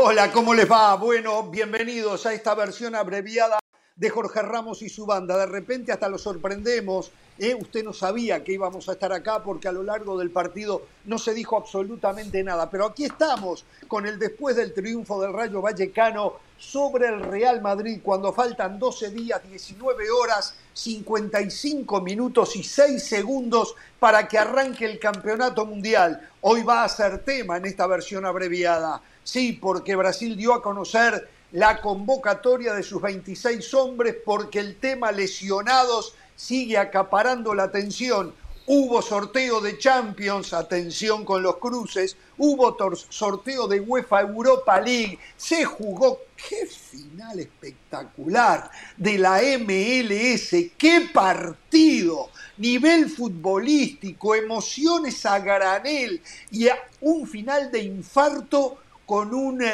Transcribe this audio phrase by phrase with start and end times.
[0.00, 0.94] Hola, ¿cómo les va?
[0.94, 3.58] Bueno, bienvenidos a esta versión abreviada
[3.98, 5.36] de Jorge Ramos y su banda.
[5.36, 7.10] De repente hasta lo sorprendemos.
[7.38, 7.54] ¿eh?
[7.54, 11.18] Usted no sabía que íbamos a estar acá porque a lo largo del partido no
[11.18, 12.70] se dijo absolutamente nada.
[12.70, 18.00] Pero aquí estamos con el después del triunfo del Rayo Vallecano sobre el Real Madrid
[18.02, 25.00] cuando faltan 12 días, 19 horas, 55 minutos y 6 segundos para que arranque el
[25.00, 26.28] campeonato mundial.
[26.40, 29.02] Hoy va a ser tema en esta versión abreviada.
[29.24, 35.12] Sí, porque Brasil dio a conocer la convocatoria de sus 26 hombres porque el tema
[35.12, 38.34] lesionados sigue acaparando la atención.
[38.70, 42.76] Hubo sorteo de Champions, atención con los cruces, hubo
[43.08, 52.28] sorteo de UEFA Europa League, se jugó, qué final espectacular de la MLS, qué partido,
[52.58, 56.20] nivel futbolístico, emociones a granel
[56.50, 56.68] y
[57.00, 59.64] un final de infarto con un...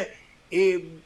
[0.52, 1.00] Eh,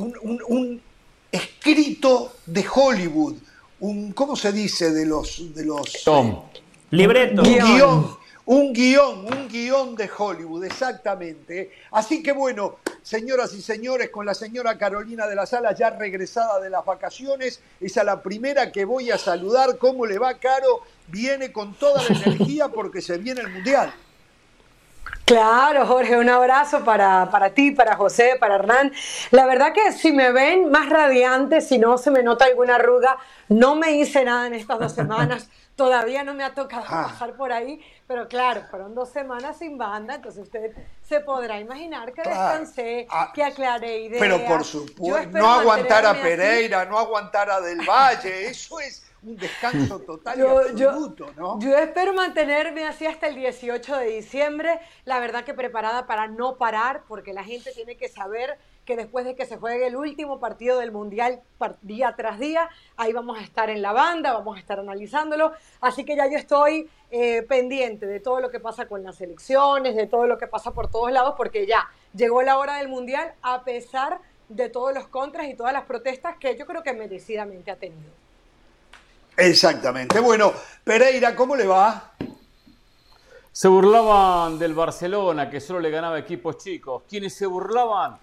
[0.00, 0.82] un,
[1.30, 3.36] escrito de Hollywood,
[3.80, 5.54] un, ¿cómo se dice de los...
[5.54, 6.42] De los Tom.
[6.90, 7.42] Libreto.
[7.42, 11.70] Un guion, un guion, un guion de Hollywood, exactamente.
[11.92, 16.58] Así que bueno, señoras y señores, con la señora Carolina de la Sala ya regresada
[16.58, 19.78] de las vacaciones, es a la primera que voy a saludar.
[19.78, 20.80] ¿Cómo le va, Caro?
[21.06, 23.94] Viene con toda la energía porque se viene el Mundial.
[25.30, 28.92] Claro, Jorge, un abrazo para, para, ti, para José, para Hernán.
[29.30, 33.16] La verdad que si me ven más radiante, si no se me nota alguna arruga,
[33.48, 35.48] no me hice nada en estas dos semanas.
[35.76, 37.02] Todavía no me ha tocado ah.
[37.02, 42.12] bajar por ahí, pero claro, fueron dos semanas sin banda, entonces usted se podrá imaginar
[42.12, 43.30] que descansé, ah.
[43.32, 44.20] que aclaré ideas.
[44.20, 49.36] Pero por supuesto, no aguantar a Pereira, no aguantar a Del Valle, eso es un
[49.36, 51.60] descanso total y absoluto, ¿no?
[51.60, 56.56] Yo espero mantenerme así hasta el 18 de diciembre, la verdad que preparada para no
[56.56, 60.40] parar, porque la gente tiene que saber que después de que se juegue el último
[60.40, 61.42] partido del Mundial
[61.82, 66.04] día tras día, ahí vamos a estar en la banda, vamos a estar analizándolo, así
[66.04, 70.06] que ya yo estoy eh, pendiente de todo lo que pasa con las elecciones, de
[70.06, 73.64] todo lo que pasa por todos lados, porque ya llegó la hora del Mundial a
[73.64, 77.76] pesar de todos los contras y todas las protestas que yo creo que merecidamente ha
[77.76, 78.19] tenido.
[79.40, 80.20] Exactamente.
[80.20, 80.52] Bueno,
[80.84, 82.12] Pereira, ¿cómo le va?
[83.52, 87.02] Se burlaban del Barcelona, que solo le ganaba equipos chicos.
[87.08, 88.18] ¿Quiénes se burlaban?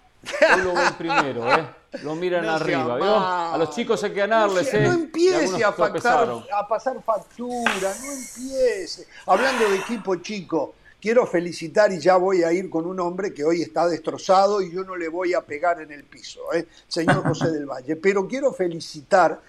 [0.55, 1.67] Hoy lo ven primero, ¿eh?
[2.03, 3.17] Lo miran arriba, ¿vio?
[3.17, 4.83] A los chicos hay que ganarles, no, ¿eh?
[4.83, 9.07] No empiece a, a pasar factura, no empiece.
[9.25, 13.43] Hablando de equipo chico, quiero felicitar y ya voy a ir con un hombre que
[13.43, 16.67] hoy está destrozado y yo no le voy a pegar en el piso, ¿eh?
[16.87, 17.95] señor José del Valle.
[17.95, 19.39] Pero quiero felicitar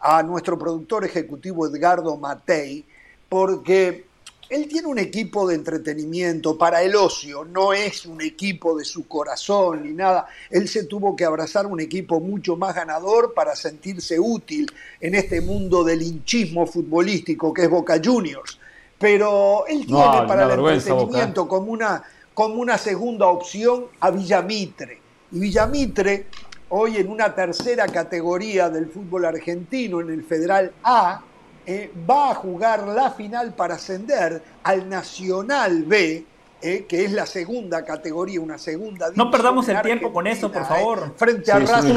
[0.00, 2.84] a nuestro productor ejecutivo Edgardo Matei,
[3.28, 4.06] porque
[4.48, 9.06] él tiene un equipo de entretenimiento para el ocio, no es un equipo de su
[9.06, 10.26] corazón ni nada.
[10.50, 14.70] Él se tuvo que abrazar un equipo mucho más ganador para sentirse útil
[15.00, 18.58] en este mundo del hinchismo futbolístico que es Boca Juniors.
[18.98, 24.98] Pero él tiene para el entretenimiento como una, como una segunda opción a Villamitre.
[25.30, 26.26] Y Villamitre
[26.70, 31.22] hoy en una tercera categoría del fútbol argentino, en el Federal A,
[31.66, 36.24] eh, va a jugar la final para ascender al Nacional B,
[36.60, 40.66] eh, que es la segunda categoría, una segunda No perdamos el tiempo con eso, por
[40.66, 41.08] favor.
[41.08, 41.94] Eh, frente a Racing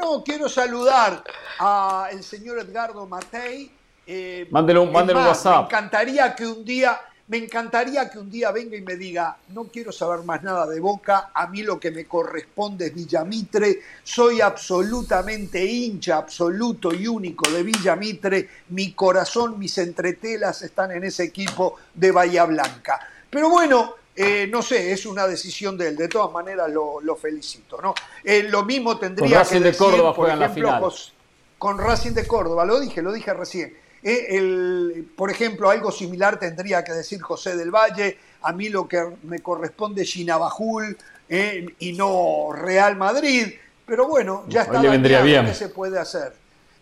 [0.00, 1.22] no, quiero saludar
[1.58, 3.70] al señor Edgardo Matei.
[4.50, 5.70] mándele un, mándele un WhatsApp.
[5.70, 9.64] Me encantaría que un día me encantaría que un día venga y me diga, no
[9.64, 14.40] quiero saber más nada de Boca, a mí lo que me corresponde es Villamitre, soy
[14.40, 21.76] absolutamente hincha, absoluto y único de Villamitre, mi corazón, mis entretelas están en ese equipo
[21.92, 22.98] de Bahía Blanca.
[23.28, 25.96] Pero bueno, eh, no sé, es una decisión de él.
[25.96, 27.80] De todas maneras, lo, felicito.
[27.80, 27.94] ¿no?
[28.24, 30.92] Eh, lo mismo tendría que decir, de Córdoba por ejemplo, la
[31.58, 32.64] con Racing de Córdoba.
[32.64, 33.76] Lo dije, lo dije recién.
[34.02, 38.86] Eh, el, por ejemplo, algo similar tendría que decir José del Valle, a mí lo
[38.86, 40.96] que me corresponde es Chinabajul
[41.28, 43.48] eh, y no Real Madrid,
[43.84, 45.46] pero bueno, ya está le vendría bien.
[45.46, 46.32] ¿qué se puede hacer?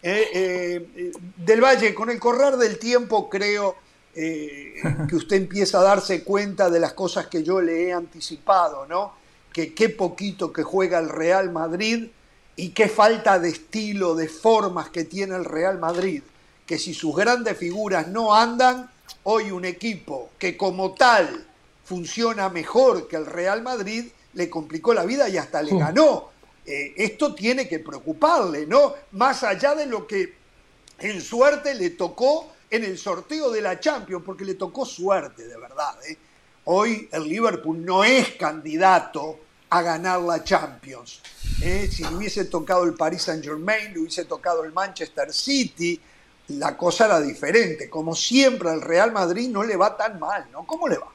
[0.02, 3.76] Eh, del Valle, con el correr del tiempo creo
[4.14, 9.12] que usted empieza a darse cuenta de las cosas que yo le he anticipado, ¿no?
[9.52, 12.08] Que qué poquito que juega el Real Madrid
[12.56, 16.22] y qué falta de estilo, de formas que tiene el Real Madrid
[16.66, 18.90] que si sus grandes figuras no andan,
[19.22, 21.46] hoy un equipo que como tal
[21.84, 26.30] funciona mejor que el Real Madrid, le complicó la vida y hasta le ganó.
[26.66, 28.94] Eh, esto tiene que preocuparle, ¿no?
[29.12, 30.34] Más allá de lo que
[30.98, 35.56] en suerte le tocó en el sorteo de la Champions, porque le tocó suerte, de
[35.56, 35.96] verdad.
[36.08, 36.16] ¿eh?
[36.64, 39.38] Hoy el Liverpool no es candidato
[39.70, 41.20] a ganar la Champions.
[41.62, 41.88] ¿eh?
[41.90, 46.00] Si le hubiese tocado el Paris Saint Germain, le hubiese tocado el Manchester City,
[46.48, 47.90] la cosa era diferente.
[47.90, 50.64] Como siempre, al Real Madrid no le va tan mal, ¿no?
[50.64, 51.08] ¿Cómo le va?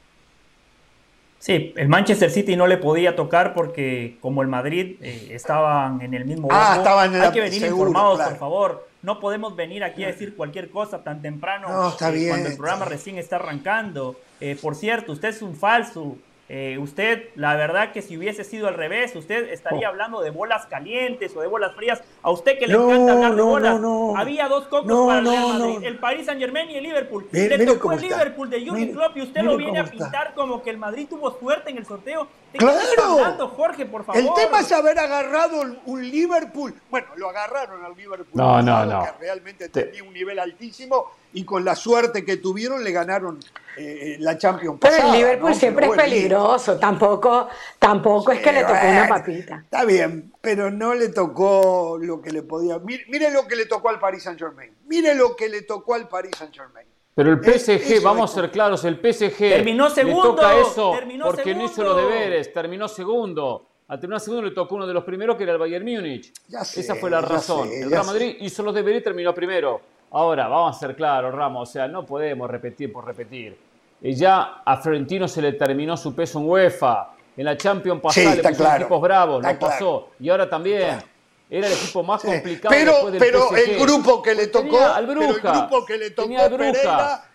[1.42, 6.14] Sí, el Manchester City no le podía tocar porque como el Madrid eh, estaban en
[6.14, 8.88] el mismo ah, estaban en hay que venir informados, por favor.
[9.02, 13.18] No podemos venir aquí a decir cualquier cosa tan temprano eh, cuando el programa recién
[13.18, 14.18] está arrancando.
[14.40, 16.16] Eh, por cierto, usted es un falso.
[16.54, 19.92] Eh, usted, la verdad que si hubiese sido al revés, usted estaría oh.
[19.92, 22.04] hablando de bolas calientes o de bolas frías.
[22.22, 23.82] A usted que le encanta hablar de bolas.
[24.18, 27.26] Había dos cocos para el Real Madrid, el Paris Saint Germain y el Liverpool.
[27.32, 30.72] le tocó el Liverpool de Jürgen Klopp y usted lo viene a pintar como que
[30.72, 32.28] el Madrid tuvo suerte en el sorteo.
[32.52, 34.22] ¿De qué hablando, Jorge, por favor?
[34.22, 36.76] El tema es haber agarrado un Liverpool.
[36.90, 38.28] Bueno, lo agarraron al Liverpool.
[38.34, 39.06] No, no, no.
[39.06, 43.40] Que realmente tenía un nivel altísimo y con la suerte que tuvieron le ganaron
[43.78, 47.48] eh, la Champions Pero el Liverpool siempre es peligroso, tampoco,
[47.80, 49.62] tampoco es que le tocó una papita.
[49.64, 52.80] Está bien, pero no le tocó lo que le podía.
[52.80, 54.72] Mire, lo que le tocó al Paris Saint Germain.
[54.88, 56.86] Mire lo que le tocó al Paris Saint Germain.
[57.14, 60.94] Pero el PSG, vamos a ser claros, el PSG terminó segundo, le toca eso
[61.26, 63.68] porque no hizo los deberes, terminó segundo.
[63.88, 66.32] Al terminar segundo le tocó uno de los primeros que era el Bayern Múnich.
[66.50, 67.70] Esa fue la razón.
[67.70, 69.82] el Real Madrid hizo los deberes y terminó primero.
[70.12, 73.58] Ahora, vamos a ser claros, Ramos, o sea, no podemos repetir por repetir.
[74.02, 77.14] Y ya a Florentino se le terminó su peso en UEFA.
[77.38, 80.10] En la Champions pasada le puso equipos bravos, no pasó.
[80.20, 81.02] Y ahora también.
[81.50, 82.74] Era el equipo más complicado.
[82.74, 84.80] Pero, pero el grupo que le tocó.
[84.80, 87.26] Al Bruja, el grupo que le tocó Pereira.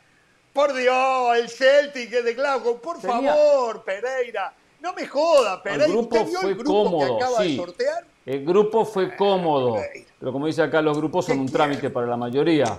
[0.55, 2.81] Por Dios, el Celtic de Glasgow.
[2.81, 4.55] Por favor, Pereira.
[4.81, 5.85] No me joda, Pereira.
[5.85, 8.05] El grupo fue el grupo cómodo, que acaba de sortear?
[8.27, 9.81] El grupo fue cómodo.
[10.19, 12.77] Pero como dice acá, los grupos son un trámite para la mayoría.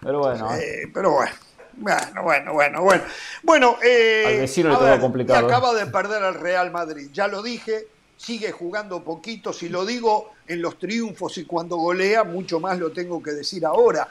[0.00, 0.54] Pero bueno.
[0.54, 0.88] ¿eh?
[0.94, 1.32] pero bueno.
[1.72, 3.02] Bueno, bueno, bueno, bueno.
[3.42, 5.40] Bueno, eh, al vecino le todo complicado.
[5.40, 5.44] ¿eh?
[5.46, 7.10] acaba de perder al Real Madrid.
[7.12, 9.52] Ya lo dije, sigue jugando poquito.
[9.52, 13.66] Si lo digo en los triunfos y cuando golea, mucho más lo tengo que decir
[13.66, 14.06] ahora.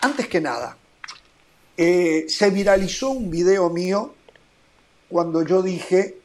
[0.00, 0.76] Antes que nada,
[1.76, 4.14] se viralizó un video mío
[5.08, 6.16] cuando yo dije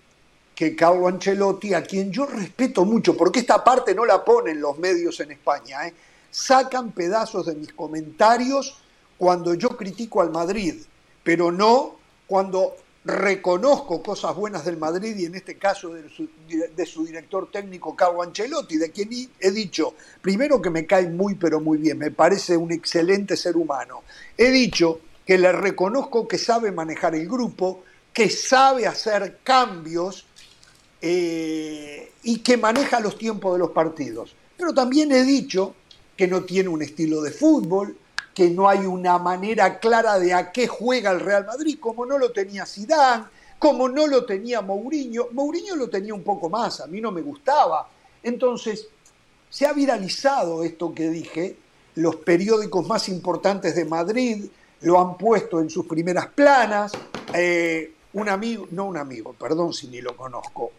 [0.62, 4.78] que Carlo Ancelotti, a quien yo respeto mucho, porque esta parte no la ponen los
[4.78, 5.94] medios en España, ¿eh?
[6.30, 8.78] sacan pedazos de mis comentarios
[9.18, 10.76] cuando yo critico al Madrid,
[11.24, 11.96] pero no
[12.28, 17.50] cuando reconozco cosas buenas del Madrid y en este caso de su, de su, director
[17.50, 19.10] técnico Carlo Ancelotti, de quien
[19.40, 23.58] he dicho, primero que me cae muy pero muy bien, me parece un excelente ser
[23.58, 24.04] humano.
[24.38, 27.84] He dicho que le reconozco que sabe manejar el grupo,
[28.14, 30.28] que sabe hacer cambios
[31.02, 34.36] eh, y que maneja los tiempos de los partidos.
[34.58, 35.76] Pero también he dicho
[36.16, 37.98] que no tiene un estilo de fútbol,
[38.34, 42.18] que no hay una manera clara de a qué juega el Real Madrid, como no
[42.18, 43.26] lo tenía Zidane,
[43.60, 45.30] como no lo tenía Mourinho.
[45.32, 47.90] Mourinho lo tenía un poco más, a mí no me gustaba.
[48.24, 48.88] Entonces,
[49.50, 51.58] se ha viralizado esto que dije,
[51.96, 54.46] los periódicos más importantes de Madrid
[54.82, 56.92] lo han puesto en sus primeras planas,
[57.34, 60.72] eh, un amigo, no un amigo, perdón si ni lo conozco,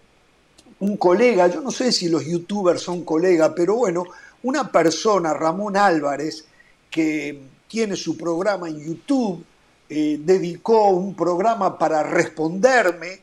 [0.81, 4.05] un colega, yo no sé si los youtubers son colegas, pero bueno,
[4.43, 6.45] una persona, Ramón Álvarez,
[6.91, 9.45] que tiene su programa en YouTube,
[9.89, 13.21] eh, dedicó un programa para responderme.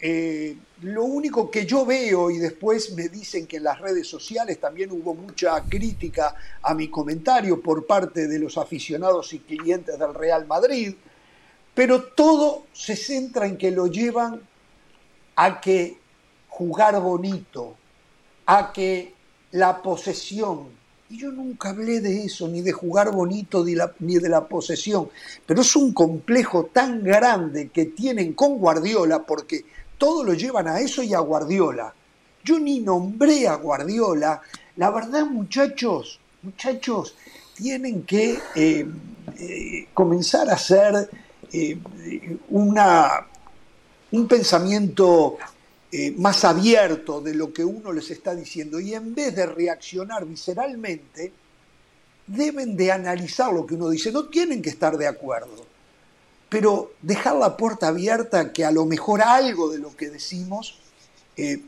[0.00, 4.60] Eh, lo único que yo veo, y después me dicen que en las redes sociales
[4.60, 10.14] también hubo mucha crítica a mi comentario por parte de los aficionados y clientes del
[10.14, 10.94] Real Madrid,
[11.74, 14.40] pero todo se centra en que lo llevan
[15.36, 15.98] a que
[16.56, 17.74] jugar bonito,
[18.46, 19.12] a que
[19.50, 20.68] la posesión,
[21.10, 25.08] y yo nunca hablé de eso, ni de jugar bonito, ni, de la posesión,
[25.44, 29.64] pero es un complejo tan grande que tienen con Guardiola, porque
[29.98, 31.92] todo lo llevan a eso y a Guardiola.
[32.44, 34.40] Yo ni nombré a Guardiola.
[34.76, 37.16] La verdad, muchachos, muchachos,
[37.56, 38.86] tienen que eh,
[39.38, 41.10] eh, comenzar a hacer
[41.52, 41.78] eh,
[42.50, 43.26] una,
[44.12, 45.38] un pensamiento
[45.96, 50.26] eh, más abierto de lo que uno les está diciendo y en vez de reaccionar
[50.26, 51.32] visceralmente,
[52.26, 54.10] deben de analizar lo que uno dice.
[54.10, 55.64] No tienen que estar de acuerdo,
[56.48, 60.80] pero dejar la puerta abierta que a lo mejor algo de lo que decimos
[61.36, 61.62] eh,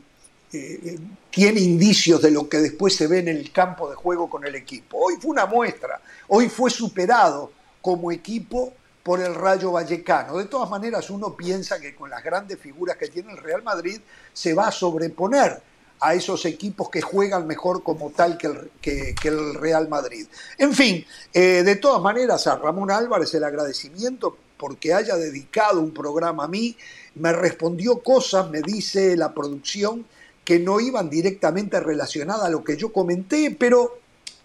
[0.51, 0.99] eh,
[1.31, 4.55] tiene indicios de lo que después se ve en el campo de juego con el
[4.55, 4.97] equipo.
[4.97, 8.73] Hoy fue una muestra, hoy fue superado como equipo
[9.07, 10.35] por el Rayo Vallecano.
[10.35, 14.01] De todas maneras, uno piensa que con las grandes figuras que tiene el Real Madrid
[14.33, 15.61] se va a sobreponer
[16.01, 20.27] a esos equipos que juegan mejor como tal que el, Real Madrid.
[20.57, 25.93] En fin, eh, de todas maneras, a Ramón Álvarez el agradecimiento porque haya dedicado un
[25.93, 26.75] programa a mí,
[27.15, 30.05] me respondió cosas, me dice la producción,
[30.43, 33.99] que no iban directamente relacionadas a lo que yo comenté, pero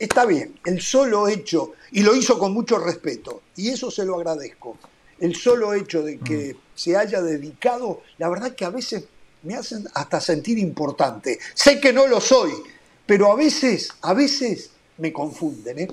[0.04, 4.16] está bien, el solo hecho, y lo hizo con mucho respeto, y eso se lo
[4.16, 4.76] agradezco,
[5.20, 6.56] el solo hecho de que mm.
[6.74, 9.04] se haya dedicado, la verdad que a veces
[9.42, 11.38] me hacen hasta sentir importante.
[11.54, 12.52] Sé que no lo soy,
[13.06, 15.78] pero a veces, a veces me confunden.
[15.78, 15.88] ¿eh?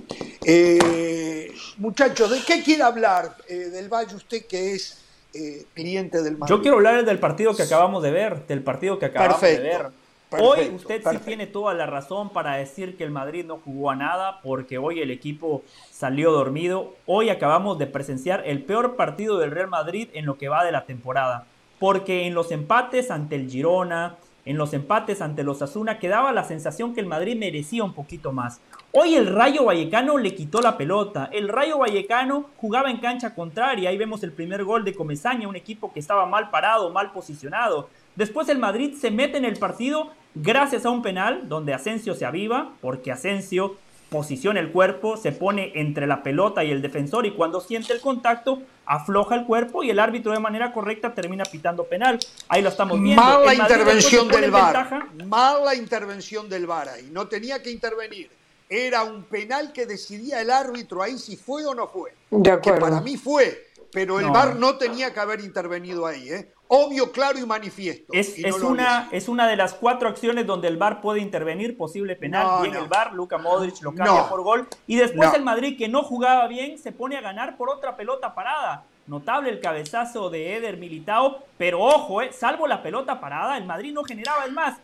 [0.45, 4.99] eh muchachos, ¿de qué quiere hablar eh, del Valle usted que es
[5.33, 6.55] eh, cliente del Madrid?
[6.55, 9.87] Yo quiero hablar del partido que acabamos de ver, del partido que acabamos de ver.
[10.31, 13.95] Hoy usted sí tiene toda la razón para decir que el Madrid no jugó a
[13.95, 16.95] nada porque hoy el equipo salió dormido.
[17.05, 20.71] Hoy acabamos de presenciar el peor partido del Real Madrid en lo que va de
[20.71, 21.45] la temporada
[21.79, 26.43] porque en los empates ante el Girona, en los empates ante los Asuna, quedaba la
[26.43, 28.59] sensación que el Madrid merecía un poquito más.
[28.91, 31.29] Hoy el Rayo Vallecano le quitó la pelota.
[31.31, 33.89] El Rayo Vallecano jugaba en cancha contraria.
[33.89, 37.89] Ahí vemos el primer gol de Comesaña, un equipo que estaba mal parado, mal posicionado.
[38.15, 42.25] Después el Madrid se mete en el partido gracias a un penal donde Asensio se
[42.25, 43.77] aviva, porque Asensio
[44.09, 48.01] posiciona el cuerpo, se pone entre la pelota y el defensor y cuando siente el
[48.01, 52.19] contacto afloja el cuerpo y el árbitro de manera correcta termina pitando penal.
[52.47, 53.21] Ahí lo estamos viendo.
[53.21, 55.07] Mala intervención del VAR.
[55.25, 57.09] Mala intervención del VAR ahí.
[57.11, 58.31] No tenía que intervenir.
[58.67, 62.13] Era un penal que decidía el árbitro ahí si fue o no fue.
[62.31, 62.79] De acuerdo.
[62.79, 66.29] Que para mí fue, pero el VAR no tenía que haber intervenido ahí.
[66.31, 66.51] ¿eh?
[66.69, 68.13] Obvio, claro y manifiesto.
[68.13, 72.61] Es, una, es una de las cuatro acciones donde el VAR puede intervenir, posible penal,
[72.61, 76.03] bien el VAR, Luka Modric lo cambia por gol, y después el Madrid que no
[76.03, 78.83] jugaba bien se pone a ganar por otra pelota parada.
[79.07, 83.91] Notable el cabezazo de Eder Militao, pero ojo, eh, salvo la pelota parada, el Madrid
[83.91, 84.77] no generaba el más.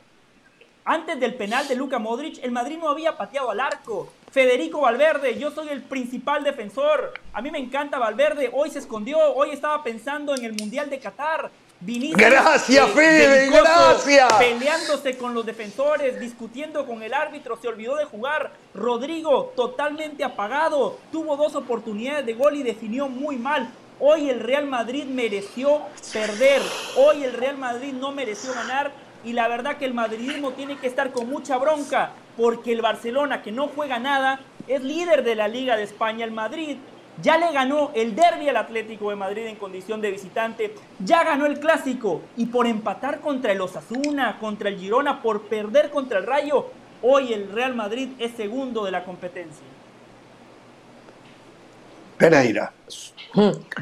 [0.83, 4.09] Antes del penal de Luka Modric, el Madrid no había pateado al arco.
[4.31, 7.13] Federico Valverde, yo soy el principal defensor.
[7.33, 8.51] A mí me encanta Valverde.
[8.53, 11.49] Hoy se escondió, hoy estaba pensando en el Mundial de Qatar
[11.81, 14.33] gracias, Fede, gracias.
[14.33, 18.51] Peleándose con los defensores, discutiendo con el árbitro, se olvidó de jugar.
[18.73, 23.69] Rodrigo, totalmente apagado, tuvo dos oportunidades de gol y definió muy mal.
[23.99, 26.61] Hoy el Real Madrid mereció perder.
[26.97, 28.91] Hoy el Real Madrid no mereció ganar.
[29.23, 32.11] Y la verdad que el madridismo tiene que estar con mucha bronca.
[32.37, 36.25] Porque el Barcelona, que no juega nada, es líder de la Liga de España.
[36.25, 36.77] El Madrid
[37.21, 41.45] ya le ganó el derby al Atlético de Madrid en condición de visitante, ya ganó
[41.45, 46.25] el clásico y por empatar contra el Osasuna, contra el Girona, por perder contra el
[46.25, 46.67] Rayo,
[47.01, 49.65] hoy el Real Madrid es segundo de la competencia.
[52.17, 52.71] Pereira.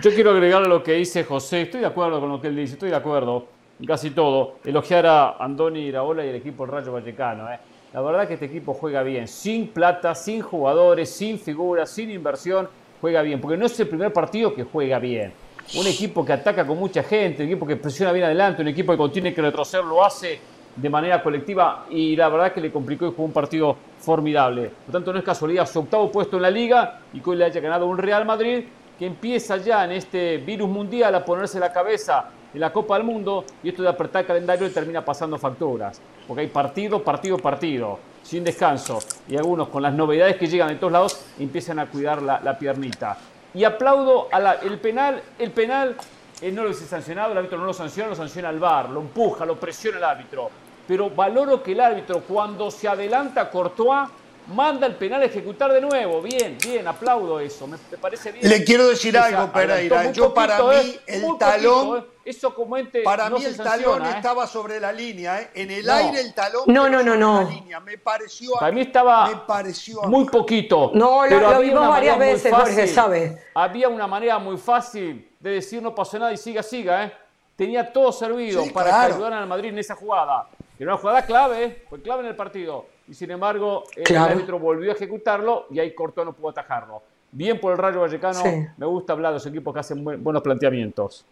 [0.01, 2.73] Yo quiero agregar lo que dice José, estoy de acuerdo con lo que él dice,
[2.73, 3.47] estoy de acuerdo,
[3.85, 4.55] casi todo.
[4.63, 7.51] Elogiar a Andoni Iraola y el equipo del Rayo Vallecano.
[7.51, 7.59] ¿eh?
[7.93, 12.67] La verdad que este equipo juega bien, sin plata, sin jugadores, sin figuras, sin inversión
[13.03, 15.33] juega bien, porque no es el primer partido que juega bien.
[15.75, 18.95] Un equipo que ataca con mucha gente, un equipo que presiona bien adelante, un equipo
[18.95, 20.39] que tiene que retroceder, lo hace
[20.73, 24.71] de manera colectiva y la verdad que le complicó y jugó un partido formidable.
[24.85, 27.43] Por tanto, no es casualidad su octavo puesto en la liga y que hoy le
[27.43, 28.63] haya ganado un Real Madrid
[28.97, 33.03] que empieza ya en este virus mundial a ponerse la cabeza en la Copa del
[33.05, 35.99] Mundo y esto de apretar el calendario le termina pasando facturas.
[36.25, 40.75] Porque hay partido, partido, partido sin descanso, y algunos con las novedades que llegan de
[40.75, 43.17] todos lados empiezan a cuidar la, piernita.
[43.53, 45.95] Y aplaudo a el penal, el penal
[46.41, 49.01] eh, no lo hubiese sancionado, el árbitro no lo sanciona, lo sanciona el VAR, lo
[49.01, 50.49] empuja, lo presiona el árbitro.
[50.87, 54.09] Pero valoro que el árbitro cuando se adelanta Courtois
[54.47, 56.21] manda el penal a ejecutar de nuevo.
[56.21, 57.67] Bien, bien, aplaudo eso.
[57.67, 58.47] Me, parece bien.
[58.47, 60.11] Le quiero decir algo, Pereira.
[60.11, 61.99] Yo para mí eh, el talón.
[61.99, 62.03] Eh.
[62.25, 65.41] Eso como ente para mí el talón estaba sobre la línea.
[65.41, 65.51] ¿eh?
[65.55, 66.63] En el aire el talón.
[66.67, 67.49] No, no, no, no.
[67.85, 68.53] Me pareció.
[68.59, 70.91] Para mí estaba me pareció muy poquito.
[70.93, 73.33] No, lo, lo vimos varias veces, Jorge, ¿sabes?
[73.53, 77.05] Había una manera muy fácil de decir no pasó nada y siga, siga.
[77.05, 77.13] ¿eh?
[77.57, 80.47] Tenía todo servido para que ayudaran al Madrid en esa jugada.
[80.79, 84.91] Era una jugada clave, fue clave en el partido y sin embargo el árbitro volvió
[84.91, 87.01] a ejecutarlo y ahí cortó, no pudo atajarlo.
[87.31, 88.43] Bien por el Rayo Vallecano,
[88.77, 91.25] me gusta hablar de los equipos que hacen buenos planteamientos.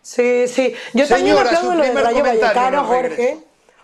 [0.00, 0.74] Sí, sí.
[0.94, 3.38] Yo también aplaudo lo del Rayo Vallecano, Jorge.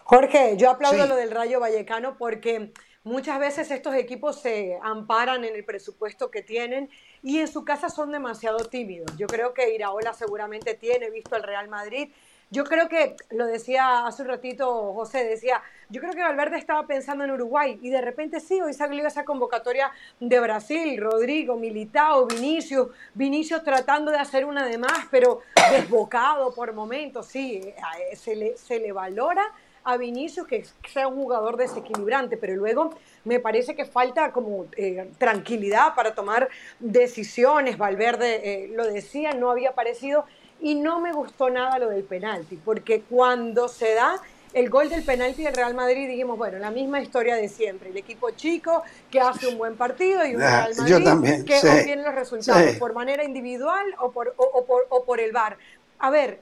[0.04, 2.72] Jorge, yo aplaudo lo del Rayo Vallecano porque
[3.04, 6.88] muchas veces estos equipos se amparan en el presupuesto que tienen
[7.22, 9.14] y en su casa son demasiado tímidos.
[9.16, 12.10] Yo creo que Iraola seguramente tiene visto al Real Madrid
[12.50, 16.86] yo creo que, lo decía hace un ratito José, decía, yo creo que Valverde estaba
[16.86, 19.90] pensando en Uruguay y de repente sí, hoy salió esa convocatoria
[20.20, 25.40] de Brasil, Rodrigo, Militao, Vinicius, Vinicius tratando de hacer una de más, pero
[25.70, 27.74] desbocado por momentos, sí,
[28.14, 29.44] se le, se le valora
[29.84, 32.90] a Vinicius que sea un jugador desequilibrante, pero luego
[33.24, 37.78] me parece que falta como eh, tranquilidad para tomar decisiones.
[37.78, 40.26] Valverde eh, lo decía, no había aparecido
[40.60, 44.20] y no me gustó nada lo del penalti, porque cuando se da
[44.54, 47.90] el gol del penalti del Real Madrid, dijimos, bueno, la misma historia de siempre.
[47.90, 52.02] El equipo chico que hace un buen partido y un ah, Real Madrid que obtiene
[52.02, 55.58] los resultados por manera individual o por, o, por, el VAR.
[55.98, 56.40] A ver,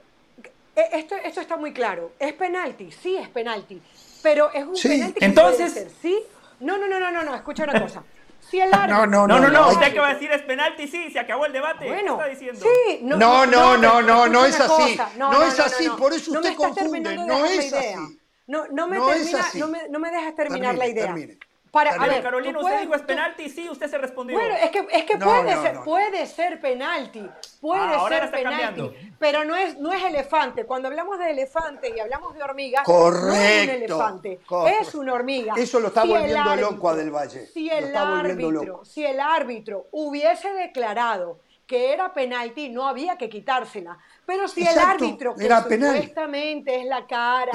[0.75, 2.11] e, esto, esto está muy claro.
[2.19, 2.91] ¿Es penalti?
[2.91, 3.81] Sí, es penalti.
[4.23, 6.19] Pero es un penalti que Entonces, puede ser, ¿sí?
[6.59, 8.03] No, no, no, no, no, no, escucha una cosa.
[8.51, 9.05] El árbitro...
[9.05, 11.45] No, no, no, no, no, usted que va a decir es penalti, sí, se acabó
[11.45, 11.87] el debate.
[11.87, 12.65] Bueno, ¿Qué está diciendo?
[12.65, 14.97] Sí, no, no, no, no, no, no es así.
[15.17, 18.19] No, es así, por eso usted confunde, no es así.
[18.47, 21.13] No, no, me, termina, no, me, no me dejas terminar la idea.
[21.71, 24.37] Para, a ver, Carolina, usted dijo es penalti, sí, usted se respondió.
[24.37, 27.27] Bueno, es que, es que puede, ser, puede ser penalti,
[27.59, 30.65] puede ah, ser penalti, pero no es, no es elefante.
[30.65, 34.39] Cuando hablamos de elefante y hablamos de hormiga, correcto, no es un elefante,
[34.79, 35.53] es una hormiga.
[35.57, 37.47] Eso lo está volviendo loco a Del Valle.
[37.47, 43.97] Si el, árbitro, si el árbitro hubiese declarado que era penalti, no había que quitársela.
[44.27, 47.49] Pero si el árbitro, que supuestamente es la cara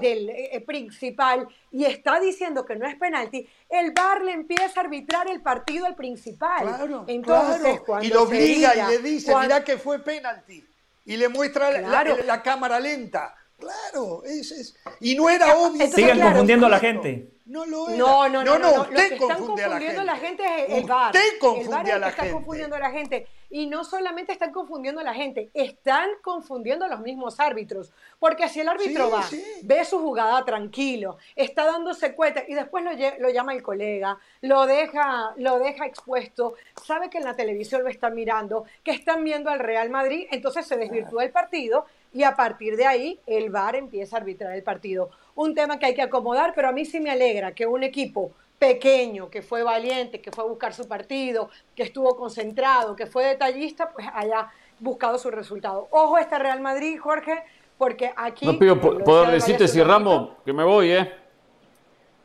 [0.00, 4.82] del, eh, principal, y está diciendo que no es penalti, el VAR le empieza a
[4.82, 6.66] arbitrar el partido al principal.
[6.66, 10.66] Claro, Entonces, y lo obliga y le dice, mira que fue penalti.
[11.04, 13.32] Y le muestra la, cámara lenta.
[13.56, 15.86] Claro, es, y no era obvio.
[15.86, 17.30] Siguen confundiendo a la gente.
[17.46, 17.98] No lo era.
[17.98, 18.58] No, no, no.
[18.58, 21.14] no, no, Usted Lo que están confundiendo a la gente, es el VAR.
[21.14, 23.28] Usted confunde el a la está confundiendo a la gente.
[23.54, 27.92] Y no solamente están confundiendo a la gente, están confundiendo a los mismos árbitros.
[28.18, 29.24] Porque si el árbitro va,
[29.62, 34.66] ve su jugada tranquilo, está dándose cuenta y después lo, lo, llama el colega, lo
[34.66, 39.50] deja, lo deja expuesto, sabe que en la televisión lo están mirando, que están viendo
[39.50, 43.76] al Real Madrid, entonces se desvirtúa el partido y a partir de ahí el VAR
[43.76, 45.10] empieza a arbitrar el partido.
[45.36, 48.32] Un tema que hay que acomodar, pero a mí sí me alegra que un equipo
[48.66, 53.26] pequeño, que fue valiente, que fue a buscar su partido, que estuvo concentrado, que fue
[53.26, 55.88] detallista, pues haya buscado su resultado.
[55.90, 57.42] Ojo este Real Madrid, Jorge,
[57.76, 58.46] porque aquí...
[58.46, 61.12] No pido poder decirte si Ramos, que me voy, ¿eh?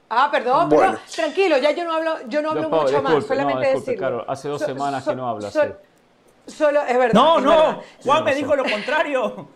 [0.09, 3.95] Ah, perdón, pero tranquilo, ya yo no hablo, yo no hablo mucho más, solamente no,
[3.95, 5.53] Claro, hace dos semanas que no hablas.
[6.47, 7.13] Solo, es verdad.
[7.13, 9.47] No, no, Juan me dijo lo contrario.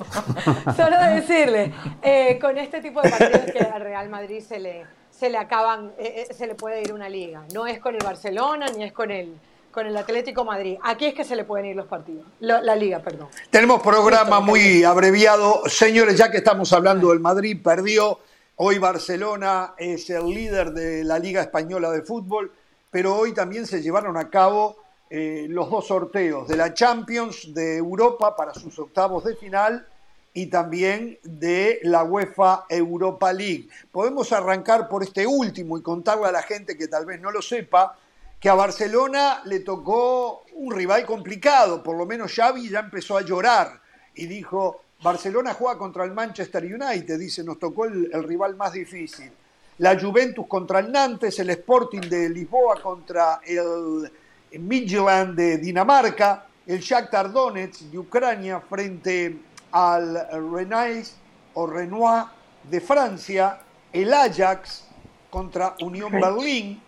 [0.74, 4.86] Solo decirle, eh, con este tipo de partidos que al Real Madrid se le,
[5.20, 7.44] se le acaban, eh, eh, se le puede ir una liga.
[7.52, 9.36] No es con el Barcelona ni es con el,
[9.70, 10.78] con el Atlético Madrid.
[10.82, 13.28] Aquí es que se le pueden ir los partidos, la, liga, perdón.
[13.50, 15.62] Tenemos programa muy abreviado.
[15.66, 18.18] Señores, ya que estamos hablando del Madrid, perdió.
[18.56, 22.52] Hoy Barcelona es el líder de la Liga Española de Fútbol,
[22.90, 24.76] pero hoy también se llevaron a cabo
[25.10, 29.86] los dos sorteos de la Champions de Europa para sus octavos de final
[30.32, 33.68] y también de la UEFA Europa League.
[33.90, 37.42] Podemos arrancar por este último y contarle a la gente que tal vez no lo
[37.42, 37.96] sepa,
[38.38, 43.22] que a Barcelona le tocó un rival complicado, por lo menos Xavi ya empezó a
[43.22, 43.80] llorar
[44.14, 49.30] y dijo, Barcelona juega contra el Manchester United, dice, nos tocó el, rival más difícil.
[49.78, 54.10] La Juventus contra el Nantes, el Sporting de Lisboa contra el
[54.58, 59.36] Midtjylland de Dinamarca, el Shakhtar Donetsk de Ucrania frente
[59.72, 61.16] al Renais
[61.54, 62.24] o Renoir
[62.64, 63.58] de Francia,
[63.92, 64.84] el Ajax
[65.30, 66.80] contra Unión Berlín,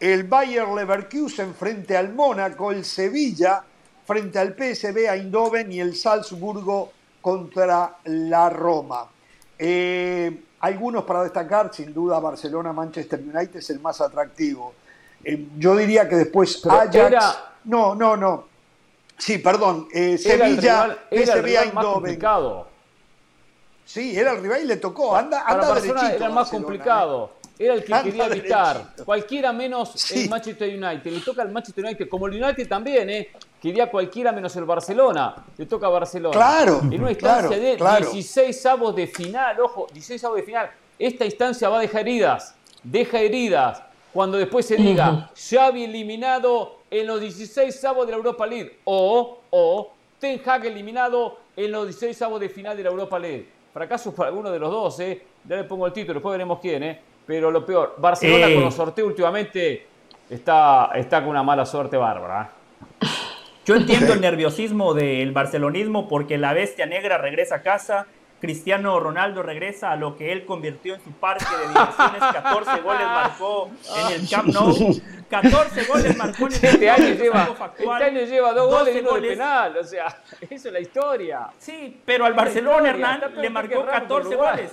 [0.00, 3.62] el Bayer Leverkusen frente al Mónaco, el Sevilla
[4.06, 9.06] frente al PSV Eindhoven y el Salzburgo contra la Roma.
[9.58, 14.74] Eh, algunos para destacar, sin duda Barcelona-Manchester United es el más atractivo.
[15.22, 17.38] Eh, yo diría que después Ajax...
[17.64, 18.47] No, no, no.
[19.18, 19.88] Sí, perdón.
[19.92, 22.68] Eh, Sevilla, era el rival, más complicado.
[23.84, 25.16] Sí, era el rival y le tocó.
[25.16, 27.32] Anda, anda Barcelona era el más complicado.
[27.58, 28.94] Era el que quería evitar.
[29.04, 31.10] Cualquiera menos el Manchester United.
[31.10, 33.30] Le toca al Manchester United, como el United también, ¿eh?
[33.60, 35.34] Quería cualquiera menos el Barcelona.
[35.56, 36.32] Le toca a Barcelona.
[36.32, 36.80] Claro.
[36.90, 40.70] En una instancia de 16 avos de final, ojo, 16 avos de final.
[40.98, 42.54] Esta instancia va a dejar heridas.
[42.84, 43.82] Deja heridas.
[44.12, 49.40] Cuando después se diga, Xavi eliminado en los 16 avos de la Europa League o,
[49.50, 53.48] o Ten Hag eliminado en los 16 avos de final de la Europa League.
[53.72, 55.22] Fracaso para alguno de los dos, ¿eh?
[55.44, 57.00] Ya le pongo el título, después veremos quién, ¿eh?
[57.26, 59.86] Pero lo peor, Barcelona con los sorteos últimamente
[60.30, 62.50] está, está con una mala suerte bárbara.
[63.00, 63.06] ¿eh?
[63.66, 68.06] Yo entiendo el nerviosismo del barcelonismo porque la bestia negra regresa a casa
[68.40, 72.22] Cristiano Ronaldo regresa a lo que él convirtió en su parque de diversiones.
[72.32, 75.00] 14 goles marcó en el Camp Nou.
[75.28, 79.14] 14 goles marcó en el este año lleva, Este año lleva dos goles y uno
[79.14, 79.76] de penal.
[79.76, 81.48] O sea, eso es la historia.
[81.58, 84.70] Sí, pero al Barcelona, Hernán, le marcó 14 goles.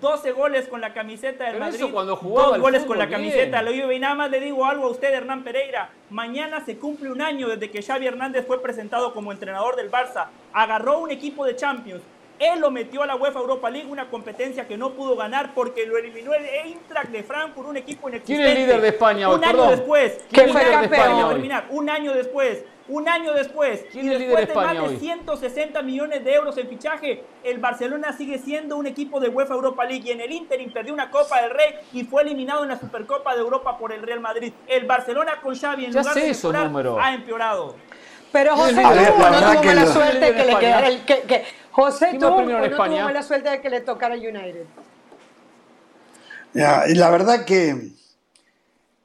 [0.00, 3.72] 12 goles con la camiseta del Madrid, cuando jugaba dos goles con la camiseta lo
[3.72, 3.96] Juve.
[3.96, 5.90] Y nada más le digo algo a usted, Hernán Pereira.
[6.10, 10.28] Mañana se cumple un año desde que Xavi Hernández fue presentado como entrenador del Barça.
[10.52, 12.02] Agarró un equipo de Champions,
[12.42, 15.86] él lo metió a la UEFA Europa League, una competencia que no pudo ganar porque
[15.86, 18.42] lo eliminó el Eintracht de Frankfurt, un equipo inexistente.
[18.42, 19.36] ¿Quién es el líder de España hoy?
[19.36, 20.20] Un año después.
[20.30, 21.28] ¿Quién fue el campeón?
[21.28, 21.66] Terminar.
[21.70, 22.64] Un año después.
[22.88, 23.84] Un año después.
[23.92, 27.58] ¿Quién y es líder de España más de 160 millones de euros en fichaje, el
[27.58, 31.10] Barcelona sigue siendo un equipo de UEFA Europa League y en el Inter perdió una
[31.10, 34.52] Copa del Rey y fue eliminado en la Supercopa de Europa por el Real Madrid.
[34.66, 37.76] El Barcelona con Xavi en lugar de mejorar, ha empeorado.
[38.32, 42.70] Pero José tuvo no tuvo mala suerte que le quedara el que, José tuvo no
[42.70, 44.66] tuvo mala suerte de que le tocara United.
[46.52, 47.92] Ya, y la verdad que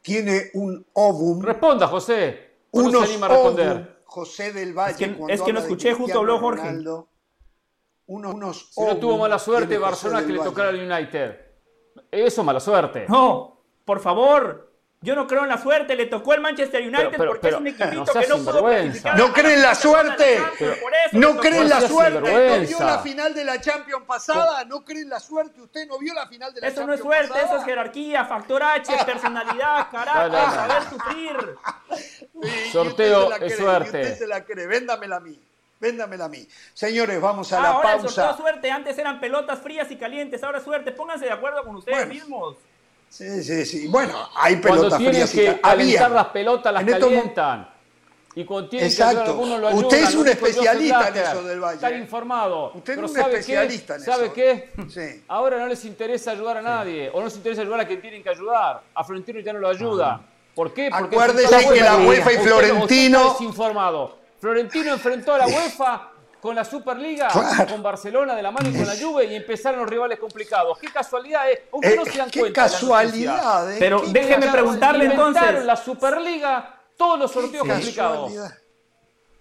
[0.01, 1.41] tiene un ovum.
[1.41, 2.55] Responda, José.
[2.71, 3.97] Uno se anima a responder.
[4.05, 4.91] José del Valle.
[4.91, 6.61] Es que, es que no escuché, justo habló Jorge.
[6.61, 7.07] Ronaldo,
[8.07, 11.35] unos, unos si no tuvo mala suerte Barcelona que le tocara al United.
[12.11, 13.05] Eso mala suerte.
[13.07, 14.66] No, por favor,
[15.01, 18.05] yo no creo en la suerte, le tocó el Manchester United porque es un equipito
[18.05, 19.17] que no pudo clasificar.
[19.17, 20.41] No cree en la suerte.
[21.11, 22.19] No cree en la suerte.
[22.19, 24.65] ¿No vio la final de la Champions pasada?
[24.65, 25.61] No cree en la suerte.
[25.61, 27.63] Usted no vio la final de la eso Champions Eso no es suerte, eso es
[27.63, 31.55] jerarquía, factor H, personalidad, carácter, saber sufrir.
[32.71, 34.01] Sorteo es suerte.
[34.01, 34.65] Usted se la cree.
[34.65, 35.39] Véndamela a mí.
[35.79, 36.47] Véndamela a mí.
[36.73, 38.23] Señores, vamos a la ahora pausa.
[38.23, 38.71] Ahora suerte.
[38.71, 40.43] Antes eran pelotas frías y calientes.
[40.43, 40.91] Ahora suerte.
[40.91, 42.57] Pónganse de acuerdo con ustedes mismos.
[43.09, 43.87] Sí, sí, sí.
[43.87, 47.69] Bueno, hay pelotas cuando tienen que calentar las pelotas, las calientan.
[48.35, 49.23] Y cuando tienen Exacto.
[49.23, 49.85] que algunos lo ayudan.
[49.85, 51.75] Usted es un especialista en eso del Valle.
[51.75, 52.71] Estar informado.
[52.75, 54.11] Usted es un especialista en eso.
[54.11, 54.69] ¿Sabe qué?
[54.89, 55.23] Sí.
[55.27, 57.09] Ahora no les interesa ayudar a nadie.
[57.11, 58.83] O no les interesa ayudar a quien tienen que ayudar.
[58.93, 60.21] A Florentino ya no lo ayuda.
[60.53, 60.89] ¿Por qué?
[60.91, 63.31] Porque Acuérdese que la UEFA y Florentino...
[63.31, 64.17] Usted, informado.
[64.39, 66.11] Florentino enfrentó a la UEFA
[66.47, 67.27] con la Superliga,
[67.69, 70.77] con Barcelona de la mano y con la Juve y empezaron los rivales complicados.
[70.79, 71.67] Qué casualidad, ¿eh?
[71.73, 73.75] Aunque no se dan qué Casualidad, ¿eh?
[73.77, 75.65] Pero déjenme preguntarle entonces.
[75.65, 78.31] la Superliga, todos los sorteos complicados.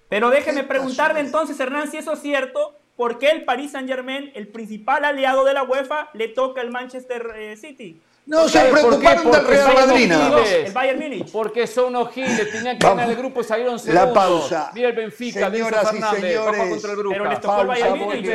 [0.09, 4.33] Pero déjeme preguntarle entonces, Hernán, si eso es cierto, ¿por qué el Paris Saint Germain,
[4.35, 8.03] el principal aliado de la UEFA, le toca el Manchester eh, City?
[8.27, 11.31] No se preocuparon del Real Madrid El Bayern Múnich.
[11.31, 14.05] Porque son unos giles, tenían que ganar el grupo y salieron segundos.
[14.05, 14.71] La pausa.
[14.75, 17.13] Mira el Benfica, Señoras y señores, contra el grupo.
[17.13, 18.27] Pero les tocó el Bayern Múnich,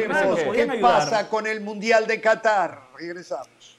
[0.54, 2.90] ¿Qué pasa con el Mundial de Qatar?
[2.98, 3.78] Regresamos.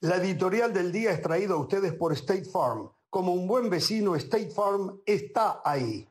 [0.00, 2.88] La editorial del día es traída a ustedes por State Farm.
[3.10, 6.08] Como un buen vecino, State Farm está ahí.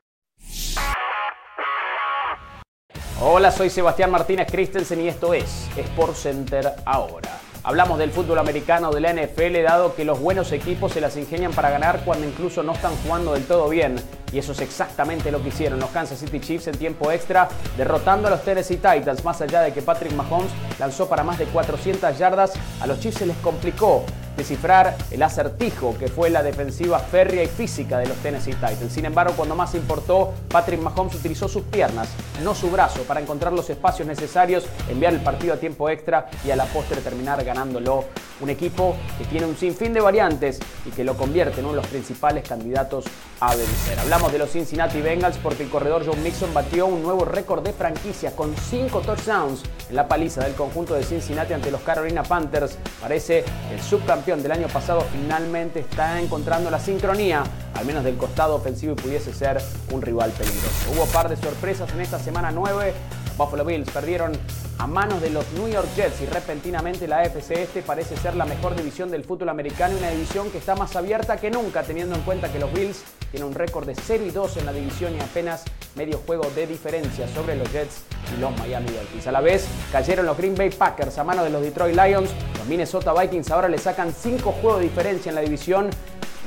[3.19, 7.39] Hola, soy Sebastián Martínez Christensen y esto es Sport Center ahora.
[7.63, 11.51] Hablamos del fútbol americano de la NFL, dado que los buenos equipos se las ingenian
[11.51, 13.95] para ganar cuando incluso no están jugando del todo bien.
[14.32, 18.28] Y eso es exactamente lo que hicieron los Kansas City Chiefs en tiempo extra, derrotando
[18.28, 19.24] a los Tennessee Titans.
[19.24, 23.20] Más allá de que Patrick Mahomes lanzó para más de 400 yardas, a los Chiefs
[23.20, 24.04] se les complicó
[24.38, 28.94] descifrar el acertijo que fue la defensiva férrea y física de los Tennessee Titans.
[28.94, 32.08] Sin embargo, cuando más importó, Patrick Mahomes utilizó sus piernas,
[32.44, 36.52] no su brazo, para encontrar los espacios necesarios, enviar el partido a tiempo extra y
[36.52, 38.06] a la postre terminar ganándolo.
[38.40, 41.82] Un equipo que tiene un sinfín de variantes y que lo convierte en uno de
[41.82, 43.06] los principales candidatos
[43.40, 43.98] a vencer.
[44.00, 47.71] Hablamos de los Cincinnati Bengals porque el corredor John Mixon batió un nuevo récord de
[47.71, 52.80] franquicia con 5 touchdowns en la paliza del conjunto de Cincinnati ante los Carolina Panthers.
[52.99, 57.43] Parece el subcampeón del año pasado finalmente está encontrando la sincronía,
[57.75, 60.91] al menos del costado ofensivo y pudiese ser un rival peligroso.
[60.95, 62.93] Hubo par de sorpresas en esta semana 9.
[63.38, 64.32] Buffalo Bills perdieron
[64.80, 68.45] a manos de los New York Jets y repentinamente la AFC este parece ser la
[68.45, 72.15] mejor división del fútbol americano y una división que está más abierta que nunca teniendo
[72.15, 75.15] en cuenta que los Bills tienen un récord de 0 y 2 en la división
[75.15, 75.63] y apenas
[75.95, 78.02] medio juego de diferencia sobre los Jets
[78.36, 79.28] y los Miami Dolphins.
[79.28, 82.67] A la vez cayeron los Green Bay Packers a manos de los Detroit Lions, los
[82.67, 85.89] Minnesota Vikings ahora le sacan 5 juegos de diferencia en la división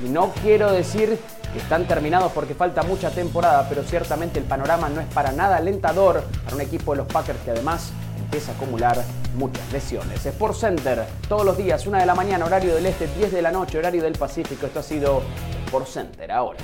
[0.05, 1.19] y no quiero decir
[1.59, 6.23] están terminados porque falta mucha temporada, pero ciertamente el panorama no es para nada alentador
[6.45, 9.03] para un equipo de los Packers que además empieza a acumular
[9.37, 10.25] muchas lesiones.
[10.25, 13.51] Sport Center, todos los días, 1 de la mañana, horario del este, 10 de la
[13.51, 14.67] noche, horario del Pacífico.
[14.67, 15.23] Esto ha sido
[15.67, 16.59] Sport Center ahora.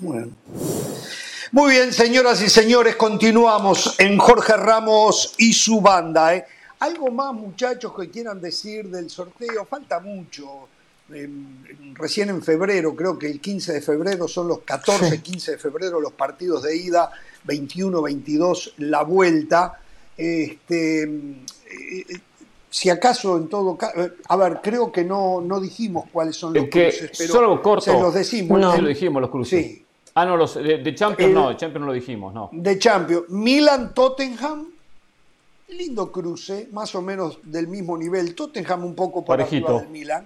[0.00, 0.32] Bueno.
[1.52, 6.34] Muy bien, señoras y señores, continuamos en Jorge Ramos y su banda.
[6.34, 6.46] ¿eh?
[6.78, 9.66] ¿Algo más, muchachos, que quieran decir del sorteo?
[9.66, 10.68] Falta mucho
[11.92, 16.00] recién en febrero, creo que el 15 de febrero son los 14, 15 de febrero
[16.00, 17.10] los partidos de ida,
[17.44, 19.78] 21, 22 la vuelta.
[20.16, 22.20] Este, eh,
[22.70, 26.64] si acaso en todo caso, a ver, creo que no, no dijimos cuáles son los
[26.70, 28.58] cruces, pero solo corto, se los decimos.
[28.58, 28.74] No.
[28.74, 29.66] lo dijimos los cruces.
[29.66, 29.81] Sí.
[30.14, 32.50] Ah, no, los de, Champions no, de Champions no lo dijimos, no.
[32.52, 34.68] De Champions, Milan Tottenham,
[35.68, 38.34] lindo cruce, más o menos del mismo nivel.
[38.34, 40.24] Tottenham un poco por arriba del Milan.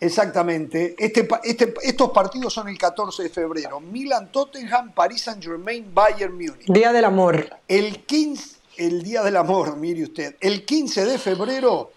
[0.00, 0.94] Exactamente.
[0.98, 3.80] Este, este, estos partidos son el 14 de febrero.
[3.80, 6.66] Milan, Tottenham, Paris Saint Germain, Bayern Múnich.
[6.66, 7.48] Día del amor.
[7.66, 10.36] El 15, el Día del Amor, mire usted.
[10.40, 11.92] El 15 de febrero,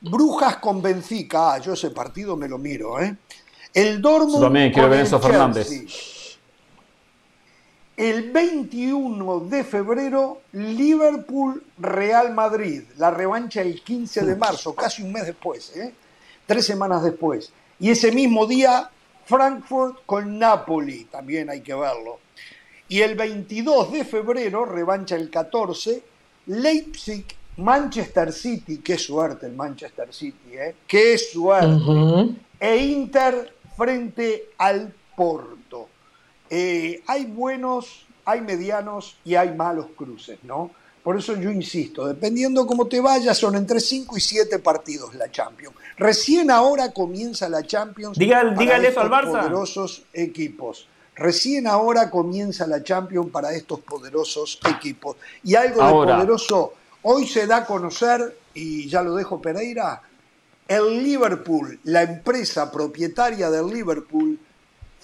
[0.00, 1.54] Brujas con Benfica.
[1.54, 3.16] Ah, yo ese partido me lo miro, ¿eh?
[3.74, 4.42] El Dortmund.
[4.42, 5.68] también quiero ver eso Fernández.
[8.00, 12.84] El 21 de febrero, Liverpool Real Madrid.
[12.96, 15.92] La revancha el 15 de marzo, casi un mes después, ¿eh?
[16.46, 17.52] tres semanas después.
[17.78, 18.88] Y ese mismo día,
[19.26, 22.20] Frankfurt con Napoli, también hay que verlo.
[22.88, 26.02] Y el 22 de febrero, revancha el 14,
[26.46, 27.26] Leipzig,
[27.58, 30.74] Manchester City, qué suerte el Manchester City, ¿eh?
[30.86, 32.34] qué suerte.
[32.58, 35.59] E Inter frente al Porto.
[36.50, 40.72] Eh, hay buenos, hay medianos y hay malos cruces, ¿no?
[41.02, 45.30] Por eso yo insisto, dependiendo cómo te vayas, son entre 5 y 7 partidos la
[45.30, 45.74] Champions.
[45.96, 48.18] Recién ahora comienza la Champions.
[48.18, 49.40] dígale eso al Barça.
[49.40, 50.88] Poderosos equipos.
[51.14, 55.16] Recién ahora comienza la Champions para estos poderosos equipos.
[55.42, 60.02] Y algo de poderoso, hoy se da a conocer, y ya lo dejo Pereira,
[60.68, 64.38] el Liverpool, la empresa propietaria del Liverpool,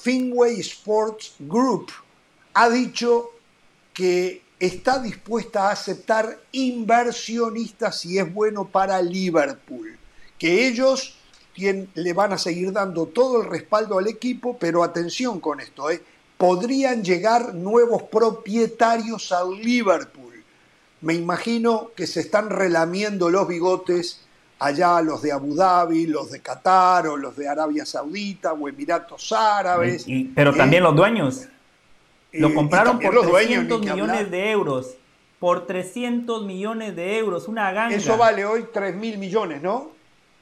[0.06, 1.90] Finway Sports Group,
[2.54, 3.32] ha dicho
[3.92, 9.98] que está dispuesta a aceptar inversionistas si es bueno para Liverpool,
[10.38, 11.18] que ellos
[11.56, 16.00] le van a seguir dando todo el respaldo al equipo, pero atención con esto, ¿eh?
[16.38, 20.44] podrían llegar nuevos propietarios al Liverpool.
[21.00, 24.20] Me imagino que se están relamiendo los bigotes
[24.58, 29.32] allá los de Abu Dhabi, los de Qatar o los de Arabia Saudita o Emiratos
[29.32, 30.06] Árabes.
[30.34, 31.48] pero también los dueños.
[32.32, 34.94] Lo compraron por 300 millones de euros.
[35.38, 37.94] Por 300 millones de euros, una ganga.
[37.94, 39.90] Eso vale hoy 3 mil millones, ¿no?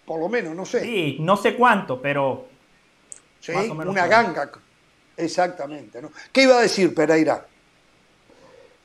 [0.06, 0.80] Por lo menos, no sé.
[0.80, 2.46] Sí, no sé cuánto, pero.
[3.40, 4.50] Sí, una ganga.
[5.16, 6.00] Exactamente.
[6.00, 6.10] ¿no?
[6.32, 7.46] ¿Qué iba a decir Pereira?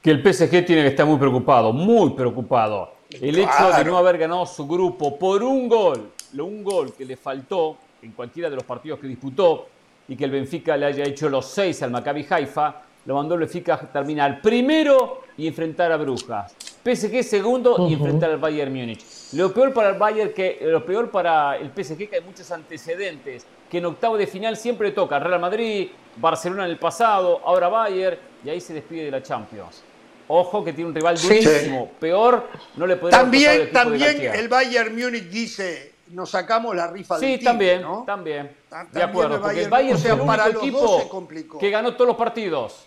[0.02, 2.94] Que el PSG tiene que estar muy preocupado, muy preocupado.
[3.12, 7.18] El hecho de no haber ganado su grupo por un gol, un gol que le
[7.18, 9.68] faltó en cualquiera de los partidos que disputó
[10.08, 13.42] y que el Benfica le haya hecho los seis al Maccabi Haifa, lo mandó el
[13.42, 16.54] Benfica a terminar primero y enfrentar a Brujas.
[16.84, 19.04] PSG segundo y enfrentar al Bayern Múnich.
[19.34, 23.44] Lo peor para el Bayern que lo peor para el PSG que hay muchos antecedentes,
[23.72, 28.20] que en octavo de final siempre toca Real Madrid, Barcelona en el pasado, ahora Bayern
[28.46, 29.84] y ahí se despide de la Champions.
[30.32, 31.92] Ojo que tiene un rival durísimo.
[32.00, 37.18] Peor no le podría También, el también el Bayern Múnich dice, nos sacamos la rifa
[37.18, 38.52] sí, del Sí, también, también.
[38.92, 41.26] De acuerdo, porque el Bayern, es el para equipo
[41.60, 42.86] que ganó todos los partidos.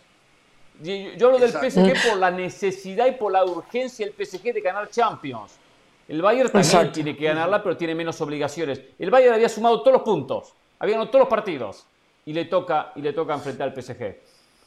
[0.80, 4.88] Yo hablo del PSG por la necesidad y por la urgencia del PSG de ganar
[4.88, 5.54] Champions.
[6.06, 8.80] El Bayern también tiene que ganarla, pero tiene menos obligaciones.
[9.00, 11.86] El Bayern había sumado todos los puntos, había ganado todos los partidos
[12.24, 14.16] y le toca, y le toca enfrentar al PSG.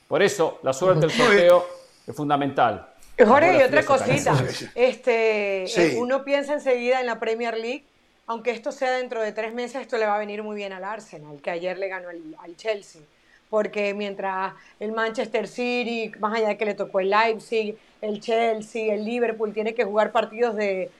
[0.10, 2.88] Por eso, la suerte del sorteo es fundamental.
[3.18, 4.34] Jorge, y otra cosita.
[4.76, 7.84] Este, eh, Uno piensa enseguida en la Premier League,
[8.28, 10.84] aunque esto sea dentro de tres meses, esto le va a venir muy bien al
[10.84, 13.02] Arsenal, que ayer le ganó al Chelsea
[13.50, 18.94] porque mientras el Manchester City, más allá de que le tocó el Leipzig, el Chelsea,
[18.94, 20.92] el Liverpool, tiene que jugar partidos de,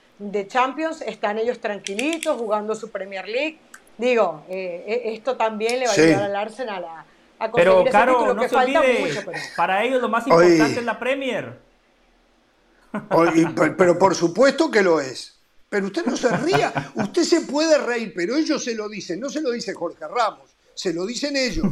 [0.48, 3.58] Champions, están ellos tranquilitos jugando su Premier League.
[3.98, 7.04] Digo, eh, e, esto también le va a ayudar al Arsenal a,
[7.38, 9.24] a conseguir pero, Caro, no se olvide,
[9.56, 11.58] para ellos lo más importante es la Premier.
[13.76, 15.34] pero por supuesto que lo es.
[15.68, 19.28] Pero usted no se ría, usted se puede reír, pero ellos se lo dicen, no
[19.28, 21.66] se lo dice Jorge Ramos se lo dicen ellos,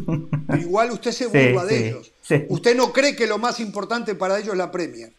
[0.46, 2.11] pero igual usted se burla de ellos.
[2.48, 5.12] Usted no cree que lo más importante para ellos es la Premier.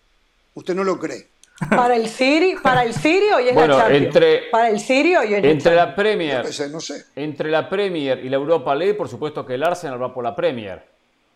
[0.56, 1.28] Usted no lo cree.
[1.70, 4.06] Para el City, para el Sirio y es la Champions.
[4.06, 7.06] Entre, para el Sirio y es entre la, Premier, no sé.
[7.16, 10.36] entre la Premier y la Europa League, por supuesto que el Arsenal va por la
[10.36, 10.86] Premier.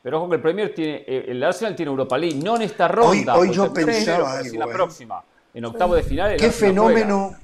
[0.03, 2.89] Pero ojo que el Premier tiene, eh, el Arsenal tiene Europa League, no en esta
[2.89, 3.38] ronda.
[3.38, 4.73] Hoy, yo pensaba en la ¿eh?
[4.73, 6.36] próxima, en octavo de final.
[6.36, 7.36] qué fenómeno,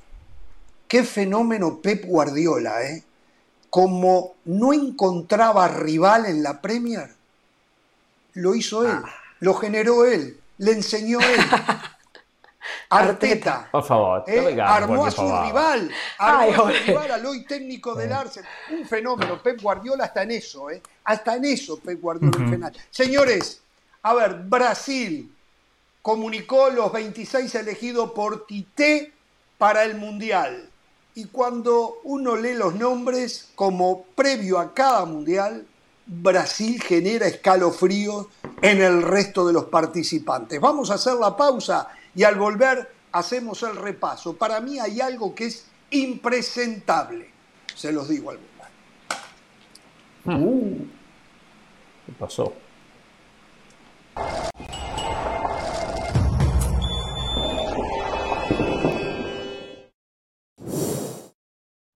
[0.86, 3.04] qué fenómeno Pep Guardiola, ¿eh?
[3.70, 7.10] como no encontraba rival en la Premier,
[8.34, 9.10] lo hizo él, ah.
[9.40, 11.40] lo generó él, le enseñó él.
[12.90, 13.70] Arteta.
[13.72, 18.12] Por favor, eh, armó a su rival, armó a su rival al hoy técnico del
[18.12, 18.50] Arsenal.
[18.72, 19.42] Un fenómeno.
[19.42, 20.82] Pep Guardiola hasta en eso, ¿eh?
[21.04, 23.62] Hasta en eso Pep Guardiola uh Señores,
[24.04, 25.32] a ver, Brasil,
[26.02, 29.12] comunicó los 26 elegidos por Tite
[29.58, 30.70] para el Mundial.
[31.16, 35.66] Y cuando uno lee los nombres, como previo a cada Mundial,
[36.06, 38.28] Brasil genera escalofríos
[38.62, 40.60] en el resto de los participantes.
[40.60, 44.36] Vamos a hacer la pausa y al volver hacemos el repaso.
[44.36, 47.30] Para mí hay algo que es impresentable,
[47.76, 48.56] se los digo al volver.
[50.26, 50.86] Uh,
[52.06, 52.54] ¿Qué pasó?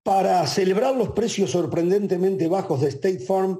[0.04, 3.60] Para celebrar los precios sorprendentemente bajos de State Farm,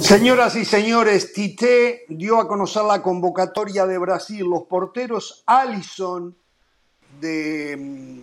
[0.00, 4.44] Señoras y señores, Tite dio a conocer la convocatoria de Brasil.
[4.44, 6.34] Los porteros Allison
[7.20, 8.20] de mm,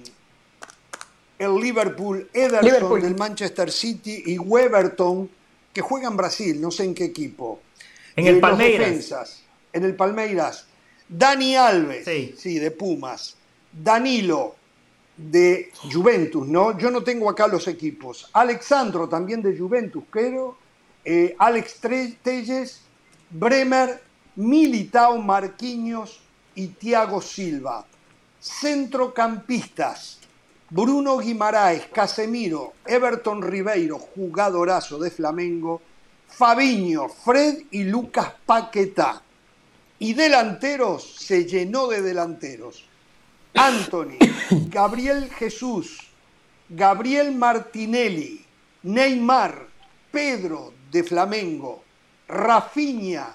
[1.40, 5.30] el Liverpool, Ederson del Manchester City y Weberton
[5.74, 7.62] que juegan Brasil, no sé en qué equipo.
[8.16, 9.44] En el Palmeiras.
[9.72, 10.66] en el Palmeiras.
[11.08, 12.06] Dani Alves,
[12.38, 12.60] sí.
[12.60, 13.36] de Pumas.
[13.72, 14.56] Danilo
[15.16, 16.78] de Juventus, ¿no?
[16.78, 18.30] Yo no tengo acá los equipos.
[18.34, 20.58] Alexandro también de Juventus, creo
[21.04, 21.80] eh, Alex
[22.22, 22.82] Telles,
[23.30, 24.02] Bremer,
[24.36, 26.20] Militao Marquinhos
[26.56, 27.86] y Thiago Silva.
[28.40, 30.20] Centrocampistas,
[30.70, 35.82] Bruno Guimaraes, Casemiro, Everton Ribeiro, jugadorazo de Flamengo,
[36.28, 39.22] Fabiño, Fred y Lucas Paquetá.
[40.00, 42.86] Y delanteros, se llenó de delanteros.
[43.54, 44.18] Anthony,
[44.70, 46.00] Gabriel Jesús,
[46.70, 48.44] Gabriel Martinelli,
[48.84, 49.68] Neymar,
[50.10, 51.84] Pedro, de Flamengo,
[52.28, 53.34] Rafinha,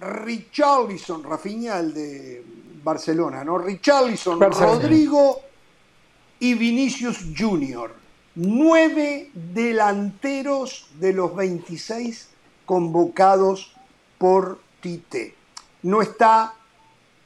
[0.00, 2.44] Richarlison, Rafinha el de
[2.82, 3.58] Barcelona, ¿no?
[3.58, 5.40] Richarlison, Rodrigo
[6.38, 7.94] y Vinicius Junior.
[8.34, 12.28] Nueve delanteros de los 26
[12.64, 13.72] convocados
[14.18, 15.34] por Tite.
[15.82, 16.54] No está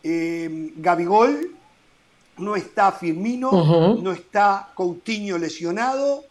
[0.03, 1.55] eh, Gabigol,
[2.38, 6.24] no está Firmino, no está Coutinho lesionado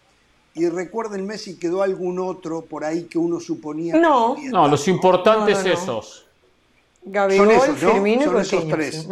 [0.56, 3.96] y recuerden Messi quedó algún otro por ahí que uno suponía.
[3.96, 6.26] No, no, los importantes esos.
[7.04, 9.08] Gabigol, son Firmino son esos tres.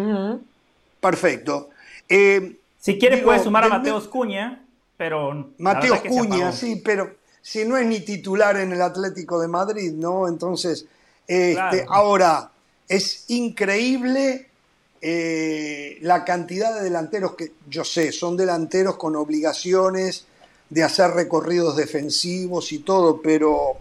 [1.00, 1.70] Perfecto.
[2.08, 4.64] Eh, si quieres puedes sumar a Mateos Cuña,
[4.98, 5.50] pero...
[5.58, 10.28] Mateos Cuña, sí, pero si no es ni titular en el Atlético de Madrid, ¿no?
[10.28, 10.86] Entonces,
[11.28, 12.52] este, ahora,
[12.88, 14.48] es increíble
[15.02, 20.26] eh, la cantidad de delanteros que, yo sé, son delanteros con obligaciones
[20.72, 23.80] de hacer recorridos defensivos y todo, pero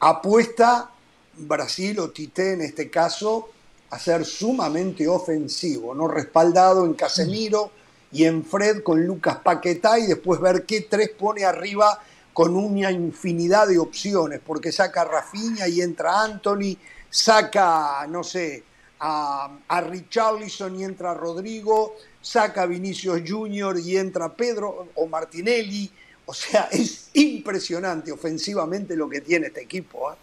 [0.00, 0.90] apuesta
[1.34, 3.48] Brasil o Tite en este caso
[3.90, 6.08] a ser sumamente ofensivo, ¿no?
[6.08, 7.70] Respaldado en Casemiro
[8.10, 12.00] y en Fred con Lucas Paquetá y después ver qué tres pone arriba
[12.32, 16.76] con una infinidad de opciones, porque saca a Rafinha y entra Anthony,
[17.08, 18.64] saca, no sé,
[18.98, 25.92] a, a Richarlison y entra Rodrigo, saca a Vinicius Junior y entra Pedro o Martinelli,
[26.32, 30.08] o sea, es impresionante ofensivamente lo que tiene este equipo.
[30.08, 30.16] ¿ah?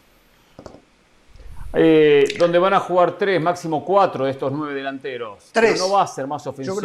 [1.72, 5.50] Eh, donde van a jugar tres, máximo cuatro de estos nueve delanteros.
[5.52, 5.74] Tres.
[5.74, 6.82] Pero no va a ser más ofensivo.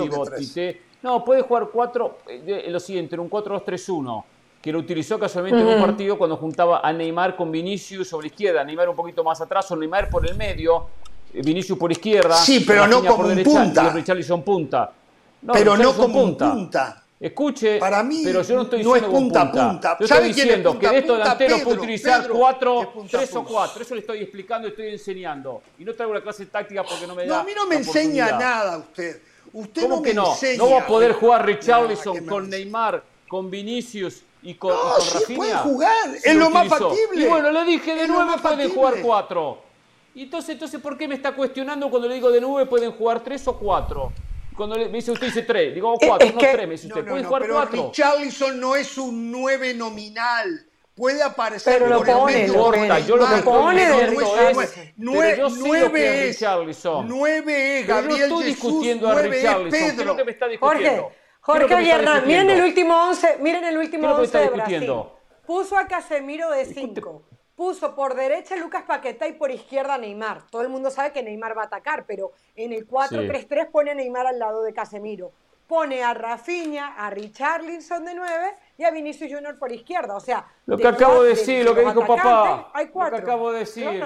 [1.03, 4.25] No, puede jugar cuatro, eh, lo siguiente, en un 4-2-3-1,
[4.63, 8.33] que lo utilizó casualmente en un partido cuando juntaba a Neymar con Vinicius sobre la
[8.33, 10.87] izquierda, Neymar un poquito más atrás o Neymar por el medio,
[11.33, 12.37] eh, Vinicius por izquierda.
[12.37, 13.87] Sí, pero no como punta.
[13.87, 14.93] Y Richarlison punta.
[15.53, 17.04] pero no como punta.
[17.25, 19.97] Escuche, para mí pero yo no estoy no diciendo es punta, punta.
[19.99, 23.83] Yo estoy diciendo que de estos delanteros puede utilizar cuatro, tres o cuatro.
[23.83, 25.63] Eso le estoy explicando y estoy enseñando.
[25.79, 27.37] Y no traigo la clase táctica porque no me da.
[27.37, 29.23] No, a mí no me enseña nada usted.
[29.55, 30.33] Usted ¿Cómo no que me no?
[30.33, 30.59] Enseña.
[30.59, 35.15] No va a poder jugar Richarlison con Neymar, con Vinicius y con, no, y sí
[35.15, 35.37] Rafinha.
[35.39, 37.23] puede jugar, es lo, más factible.
[37.23, 39.63] Y bueno, le dije de nueve pueden jugar cuatro.
[40.15, 43.25] Y entonces, entonces, ¿por qué me está cuestionando cuando le digo de nueve pueden jugar
[43.25, 44.13] tres o cuatro?
[44.57, 47.05] Cuando me dice usted dice tres, digo cuatro, no tres, me dice usted.
[47.07, 47.87] ¿Puede jugar pero cuatro?
[47.89, 50.67] Richarlison no es un nueve nominal.
[50.95, 53.01] Puede aparecer pero lo pone, lo corta.
[53.01, 57.09] Yo lo que pone de es, nueve, yo nueve es Richarlison.
[57.09, 59.71] Nueve es Gabriel yo no estoy Jesús, discutiendo a Richarlison.
[59.71, 61.13] ¿Qué es lo que me está discutiendo?
[61.41, 64.93] Jorge, Jorge Hernán, miren el último once, miren el último once de Brasil.
[65.45, 67.25] Puso a Casemiro de cinco
[67.57, 70.43] puso por derecha Lucas Paquetá y por izquierda Neymar.
[70.51, 73.95] Todo el mundo sabe que Neymar va a atacar, pero en el 4-3-3 pone a
[73.95, 75.33] Neymar al lado de Casemiro.
[75.67, 80.15] pone a Rafinha, a Richarlison de 9 y a Vinicius Junior por izquierda.
[80.15, 82.71] O sea, lo que acabo de decir, lo que dijo papá.
[82.75, 83.17] Hay cuatro.
[83.17, 84.05] Lo que acabo de decir.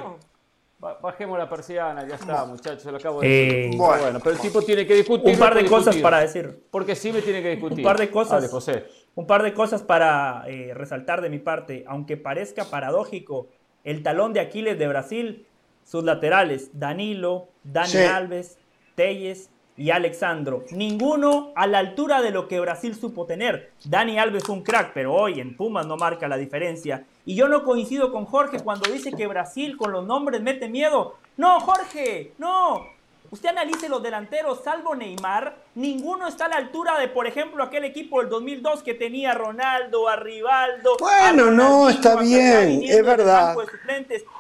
[1.03, 3.75] Bajemos la persiana, ya está, muchachos, se lo acabo de decir.
[3.75, 5.33] Eh, bueno, pero el tipo tiene que discutir.
[5.33, 6.67] Un par de cosas para decir.
[6.71, 7.79] Porque sí me tiene que discutir.
[7.79, 8.49] Un par de cosas.
[8.49, 8.87] José.
[9.19, 11.83] Un par de cosas para eh, resaltar de mi parte.
[11.89, 13.49] Aunque parezca paradójico,
[13.83, 15.45] el talón de Aquiles de Brasil,
[15.83, 18.59] sus laterales, Danilo, Dani Alves,
[18.95, 20.63] Telles y Alexandro.
[20.71, 23.73] Ninguno a la altura de lo que Brasil supo tener.
[23.85, 27.05] Dani Alves un crack, pero hoy en Pumas no marca la diferencia.
[27.27, 31.17] Y yo no coincido con Jorge cuando dice que Brasil con los nombres mete miedo.
[31.37, 32.98] No, Jorge, no.
[33.31, 37.85] Usted analice los delanteros, salvo Neymar, ninguno está a la altura de, por ejemplo, aquel
[37.85, 40.97] equipo del 2002 que tenía a Ronaldo, a Rivaldo.
[40.99, 43.55] Bueno, no, está bien, es verdad.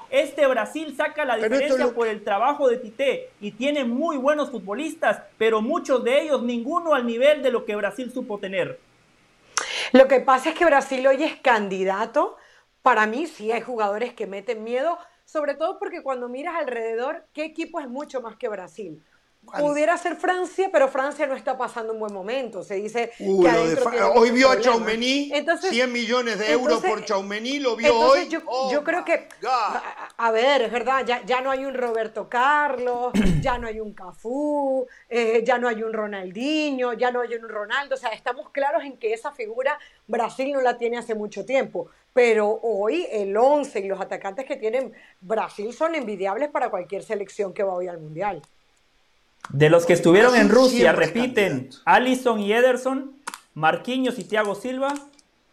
[0.08, 5.20] Este Brasil saca la diferencia por el trabajo de Tite y tiene muy buenos futbolistas,
[5.36, 8.80] pero muchos de ellos ninguno al nivel de lo que Brasil supo tener.
[9.92, 12.36] Lo que pasa es que Brasil hoy es candidato.
[12.80, 14.98] Para mí sí hay jugadores que meten miedo,
[15.28, 19.04] sobre todo porque cuando miras alrededor, ¿qué equipo es mucho más que Brasil?
[19.56, 22.62] Pudiera ser Francia, pero Francia no está pasando un buen momento.
[22.62, 25.32] Se dice que hoy vio a Chaumení,
[25.70, 28.28] 100 millones de euros por Chaumení, lo vio hoy.
[28.28, 29.28] Yo, yo oh creo que,
[30.16, 33.94] a, ver, es verdad, ya, ya, no hay un Roberto Carlos, ya no hay un
[33.94, 37.94] Cafú, eh, ya no hay un Ronaldinho, ya no hay un Ronaldo.
[37.94, 41.88] O sea, estamos claros en que esa figura Brasil no la tiene hace mucho tiempo.
[42.12, 47.54] Pero hoy el 11 y los atacantes que tienen Brasil son envidiables para cualquier selección
[47.54, 48.42] que va hoy al Mundial.
[49.50, 53.18] De los que estuvieron en Rusia, repiten, Allison y Ederson,
[53.54, 54.94] Marquinhos y Thiago Silva,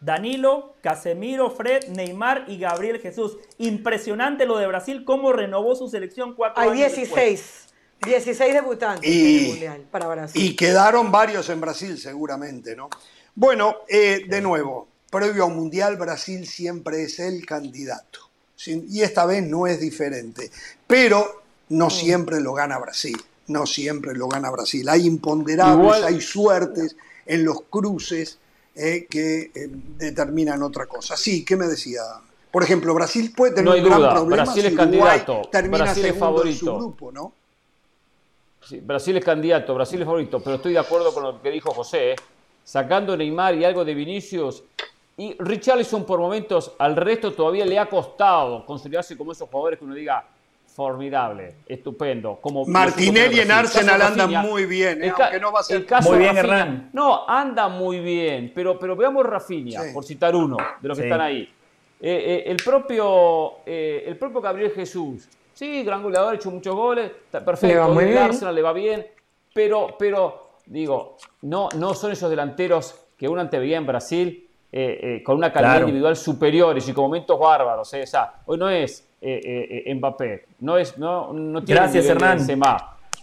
[0.01, 3.37] Danilo, Casemiro, Fred, Neymar y Gabriel Jesús.
[3.57, 7.61] Impresionante lo de Brasil, cómo renovó su selección cuatro Hay 16.
[8.03, 10.41] 16 debutantes en el Mundial para Brasil.
[10.43, 12.89] Y quedaron varios en Brasil, seguramente, ¿no?
[13.33, 18.19] Bueno, eh, de nuevo, previo a un Mundial, Brasil siempre es el candidato.
[18.67, 20.51] Y esta vez no es diferente.
[20.85, 21.91] Pero no mm.
[21.91, 23.17] siempre lo gana Brasil
[23.47, 24.87] no siempre lo gana Brasil.
[24.89, 28.37] Hay imponderables, hay suertes en los cruces
[28.75, 31.15] eh, que eh, determinan otra cosa.
[31.15, 32.01] Sí, ¿qué me decía?
[32.51, 35.41] Por ejemplo, Brasil puede tener un gran problema Brasil es candidato.
[35.51, 36.49] Brasil es favorito.
[36.49, 37.33] En su grupo, ¿no?
[38.81, 42.11] Brasil es candidato, Brasil es favorito, pero estoy de acuerdo con lo que dijo José.
[42.11, 42.15] ¿eh?
[42.63, 44.63] Sacando Neymar y algo de Vinicius,
[45.17, 49.85] y Richarlison por momentos al resto todavía le ha costado consolidarse como esos jugadores que
[49.85, 50.27] uno diga,
[50.75, 52.37] formidable, estupendo.
[52.41, 55.13] Como Martinelli en Arsenal anda muy bien, ¿eh?
[55.17, 56.89] aunque no va a ser muy bien, Hernán.
[56.91, 61.21] No, anda muy bien, pero, pero veamos Rafinha, por citar uno de los que están
[61.21, 61.49] ahí.
[62.01, 67.09] Eh, eh, el, propio, el propio Gabriel Jesús, sí, gran goleador, ha hecho muchos goles,
[67.23, 69.07] está perfecto, le Arsenal le va bien,
[69.53, 74.41] pero, pero digo, no, no son esos delanteros que uno anteveía en Brasil
[75.23, 77.93] con una calidad individual superior y con momentos bárbaros.
[77.93, 80.45] O sea, hoy no es eh, eh, Mbappé.
[80.59, 82.45] No, es, no, no tiene Gracias, Hernán.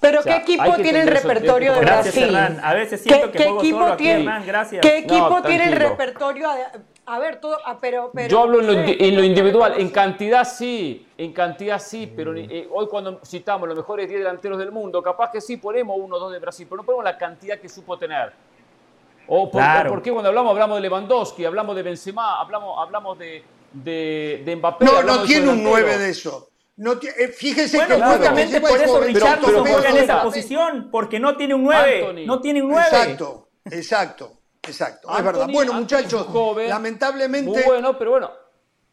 [0.01, 2.25] Pero ¿qué equipo tiene el repertorio de Brasil?
[2.25, 2.61] Hernán.
[2.63, 4.47] A veces siento que juego equipo solo tiene, Hernán.
[4.47, 4.83] Gracias.
[4.83, 6.49] ¿Qué equipo tiene el repertorio?
[7.05, 11.33] A ver, todo, ah, pero, pero, Yo hablo en lo, individual, en cantidad sí, en
[11.33, 15.41] cantidad sí, pero eh, hoy cuando citamos los mejores 10 delanteros del mundo, capaz que
[15.41, 18.33] sí ponemos uno o dos de Brasil, pero no ponemos la cantidad que supo tener.
[19.27, 23.43] O por, qué cuando hablamos hablamos de Lewandowski, hablamos de Benzema, hablamos, hablamos de,
[23.73, 24.85] de, de Mbappé.
[24.85, 26.49] No, no tiene un 9 de eso.
[26.77, 31.55] No eh, fíjese que justamente por eso Richarlison juega en esa posición, porque no tiene
[31.55, 32.25] un 9.
[32.27, 32.87] no tiene un 9.
[32.91, 35.17] Exacto, exacto, exacto.
[35.17, 35.49] es verdad.
[35.53, 36.27] Bueno, muchachos,
[36.69, 37.63] lamentablemente.
[37.67, 38.31] bueno, pero bueno,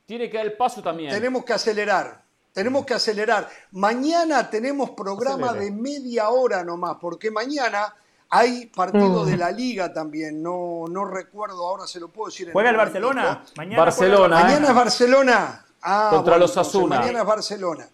[0.06, 1.12] tiene que dar el paso también.
[1.12, 2.24] Tenemos que acelerar.
[2.52, 3.48] Tenemos que acelerar.
[3.72, 7.94] Mañana tenemos programa de media hora nomás, porque mañana
[8.30, 9.40] hay partido de mm.
[9.40, 12.52] la liga también, no, no recuerdo, ahora se lo puedo decir.
[12.52, 13.44] ¿Juega el Barcelona?
[13.58, 14.44] Mañana Barcelona.
[14.44, 15.66] Mañana es Barcelona.
[15.82, 17.00] Ah, Contra los Asuna.
[17.00, 17.90] Mañana es Barcelona.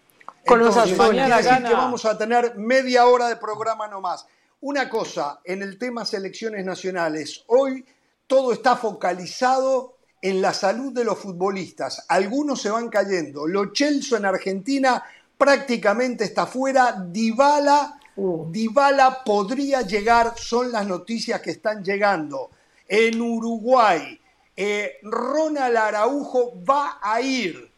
[0.46, 1.08] Con los Asuna.
[1.08, 4.26] Mañana que vamos a tener media hora de programa nomás.
[4.60, 7.84] Una cosa, en el tema selecciones nacionales, hoy
[8.26, 12.04] todo está focalizado en la salud de los futbolistas.
[12.08, 13.46] Algunos se van cayendo.
[13.46, 15.02] Lo Chelsea en Argentina
[15.38, 16.92] prácticamente está fuera.
[16.92, 18.50] Dybala Uh.
[18.50, 22.50] Dybala podría llegar, son las noticias que están llegando.
[22.88, 24.18] En Uruguay,
[24.56, 27.70] eh, Ronald Araujo va a ir,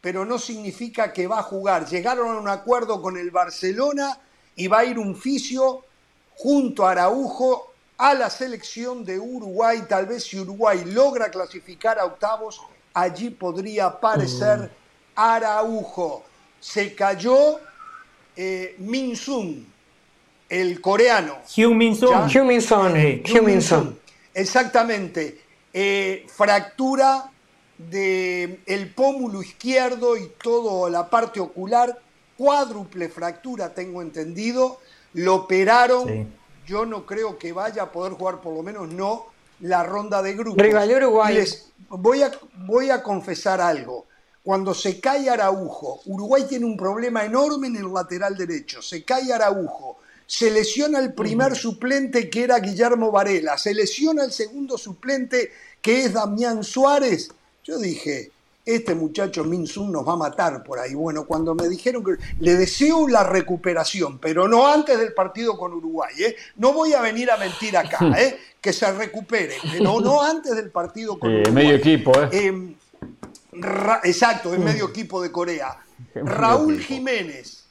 [0.00, 1.86] pero no significa que va a jugar.
[1.86, 4.18] Llegaron a un acuerdo con el Barcelona
[4.56, 5.84] y va a ir un fisio
[6.34, 9.84] junto a Araujo a la selección de Uruguay.
[9.88, 12.60] Tal vez si Uruguay logra clasificar a octavos,
[12.92, 14.68] allí podría aparecer uh.
[15.14, 16.24] Araujo.
[16.58, 17.60] Se cayó
[18.34, 18.74] eh,
[20.48, 21.38] el coreano.
[23.24, 23.98] Heung-Min Son.
[24.34, 25.40] Exactamente.
[25.72, 27.30] Eh, fractura
[27.76, 31.98] del el pómulo izquierdo y toda la parte ocular,
[32.36, 34.80] cuádruple fractura, tengo entendido.
[35.14, 36.34] Lo operaron.
[36.66, 39.26] Yo no creo que vaya a poder jugar, por lo menos no,
[39.60, 40.62] la ronda de grupos.
[40.62, 41.34] Rival Uruguay.
[41.34, 42.32] Les voy a,
[42.66, 44.06] voy a confesar algo.
[44.42, 48.80] Cuando se cae Araujo, Uruguay tiene un problema enorme en el lateral derecho.
[48.80, 54.32] Se cae Araujo, se lesiona el primer suplente que era Guillermo Varela, se lesiona el
[54.32, 57.30] segundo suplente que es Damián Suárez.
[57.62, 58.32] Yo dije,
[58.66, 60.94] este muchacho Minsun nos va a matar por ahí.
[60.94, 65.72] Bueno, cuando me dijeron que le deseo la recuperación, pero no antes del partido con
[65.72, 66.36] Uruguay, ¿eh?
[66.56, 68.36] no voy a venir a mentir acá, ¿eh?
[68.60, 71.52] que se recupere, pero no antes del partido con Uruguay.
[71.52, 72.28] Medio equipo, ¿eh?
[72.32, 72.74] Em,
[74.02, 75.78] exacto, es medio equipo de Corea.
[76.14, 77.64] Raúl Jiménez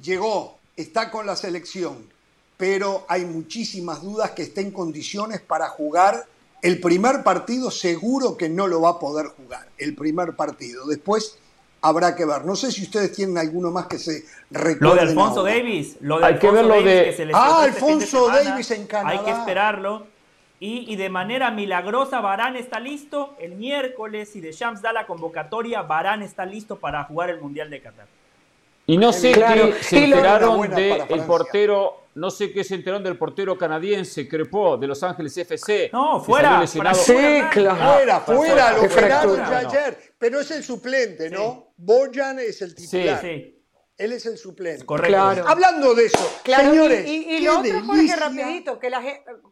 [0.00, 2.08] llegó, está con la selección,
[2.56, 6.26] pero hay muchísimas dudas que esté en condiciones para jugar.
[6.62, 10.86] El primer partido seguro que no lo va a poder jugar, el primer partido.
[10.86, 11.38] Después
[11.80, 12.44] habrá que ver.
[12.44, 14.78] No sé si ustedes tienen alguno más que se recuerden.
[14.80, 17.30] Lo de Alfonso Davis, lo de Hay que ver lo de...
[17.34, 19.10] ah, este Alfonso Davis en Canadá.
[19.10, 20.06] Hay que esperarlo.
[20.64, 23.34] Y, de manera milagrosa, Barán está listo.
[23.40, 27.68] El miércoles, y de Shams da la convocatoria, Barán está listo para jugar el Mundial
[27.68, 28.06] de Qatar.
[28.92, 33.56] Y no sé qué se enteraron del portero, no sé qué se enteraron del portero
[33.56, 35.88] canadiense, Crepó, de Los Ángeles FC.
[35.90, 36.66] No, fuera.
[36.66, 36.78] sí,
[37.50, 37.94] claro.
[37.94, 39.96] Fuera, fuera, lo operaron ya ayer.
[40.18, 41.72] Pero es el suplente, ¿no?
[41.78, 43.18] Bojan es el titular.
[43.22, 43.61] Sí, sí.
[44.02, 44.84] Él es el suplente.
[44.84, 45.16] Correcto.
[45.46, 47.06] Hablando de eso, señores.
[47.06, 49.00] Y, lo otro, Jorge, rapidito, que la,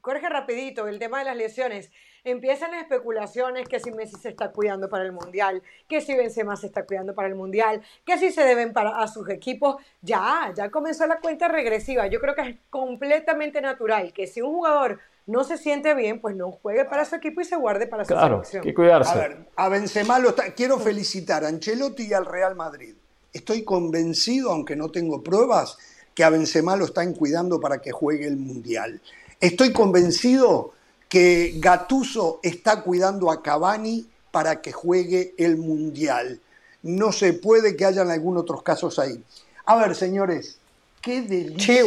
[0.00, 1.92] Jorge, rapidito, el tema de las lesiones.
[2.24, 6.66] Empiezan especulaciones que si Messi se está cuidando para el Mundial, que si Benzema se
[6.66, 9.76] está cuidando para el Mundial, que si se deben para, a sus equipos.
[10.02, 12.08] Ya, ya comenzó la cuenta regresiva.
[12.08, 16.34] Yo creo que es completamente natural que si un jugador no se siente bien, pues
[16.34, 18.64] no juegue para su equipo y se guarde para su claro, selección.
[18.64, 19.12] que cuidarse.
[19.12, 20.52] A ver, a Benzema lo está...
[20.54, 22.96] Quiero felicitar a Ancelotti y al Real Madrid
[23.32, 25.78] Estoy convencido, aunque no tengo pruebas,
[26.14, 29.00] que a Benzema lo están cuidando para que juegue el Mundial.
[29.40, 30.72] Estoy convencido
[31.08, 36.40] que Gatuso está cuidando a Cavani para que juegue el Mundial.
[36.82, 39.22] No se puede que hayan algún otros casos ahí.
[39.66, 40.58] A ver, señores,
[41.00, 41.84] qué delicia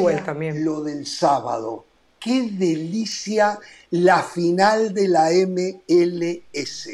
[0.56, 1.86] lo del sábado.
[2.20, 6.90] Qué delicia la final de la MLS.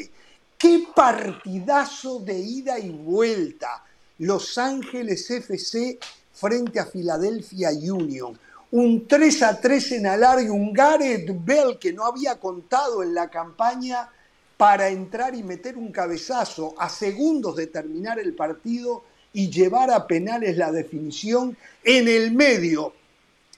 [0.58, 3.84] Qué partidazo de ida y vuelta
[4.20, 5.98] los Ángeles FC
[6.34, 8.38] frente a Philadelphia Union.
[8.72, 13.30] Un 3 a 3 en alargue, un Gareth Bell que no había contado en la
[13.30, 14.10] campaña
[14.58, 20.06] para entrar y meter un cabezazo a segundos de terminar el partido y llevar a
[20.06, 21.56] penales la definición.
[21.82, 22.92] En el medio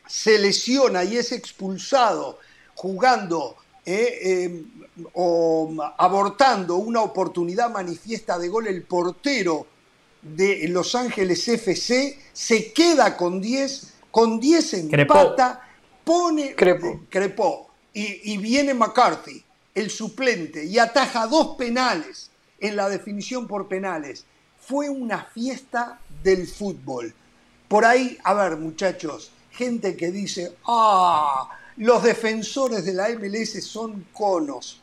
[0.06, 2.38] se lesiona y es expulsado
[2.76, 4.64] jugando eh, eh,
[5.14, 9.71] o abortando una oportunidad manifiesta de gol el portero
[10.22, 15.68] de Los Ángeles FC se queda con 10, con 10 empata,
[16.04, 19.44] pone Crepó, y, y, viene McCarthy,
[19.74, 24.24] el suplente, y ataja dos penales en la definición por penales.
[24.58, 27.12] Fue una fiesta del fútbol.
[27.68, 34.06] Por ahí, a ver muchachos, gente que dice, ah, los defensores de la MLS son
[34.12, 34.80] conos.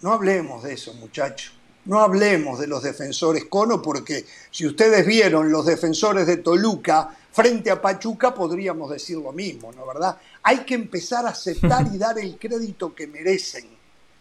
[0.00, 1.52] No hablemos de eso, muchachos.
[1.86, 7.70] No hablemos de los defensores cono porque si ustedes vieron los defensores de Toluca frente
[7.70, 10.16] a Pachuca podríamos decir lo mismo, ¿no verdad?
[10.42, 13.66] Hay que empezar a aceptar y dar el crédito que merecen.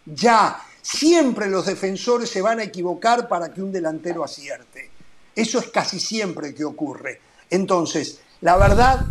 [0.05, 4.89] Ya, siempre los defensores se van a equivocar para que un delantero acierte.
[5.36, 7.22] Eso es casi siempre que ocurre.
[7.49, 9.05] Entonces, la verdad,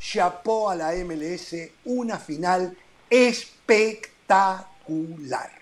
[0.00, 2.76] chapó a la MLS una final
[3.10, 5.61] espectacular.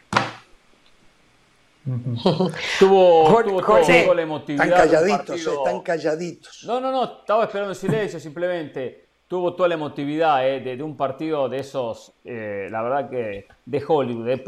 [2.78, 4.66] Tuvo, tuvo la emotividad.
[4.66, 6.64] Están calladitos, eh, están calladitos.
[6.66, 9.08] No, no, no, estaba esperando en silencio simplemente.
[9.26, 13.84] Tuvo toda la emotividad eh, de, un partido de esos, eh, la verdad que de
[13.86, 14.40] Hollywood,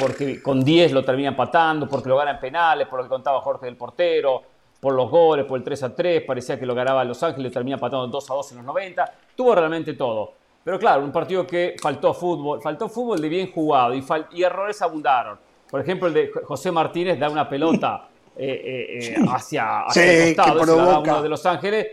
[0.00, 3.42] porque con 10 lo termina empatando, porque lo gana en penales, por lo que contaba
[3.42, 4.42] Jorge del portero,
[4.80, 7.74] por los goles, por el 3 a 3, parecía que lo ganaba Los Ángeles, termina
[7.74, 9.12] empatando 2 a 2 en los 90.
[9.36, 10.32] Tuvo realmente todo.
[10.64, 14.80] Pero claro, un partido que faltó fútbol, faltó fútbol de bien jugado y, y errores
[14.80, 15.38] abundaron
[15.72, 18.06] por ejemplo, el de José Martínez da una pelota
[18.36, 21.86] eh, eh, eh, hacia, hacia el costado, uno de Los Ángeles,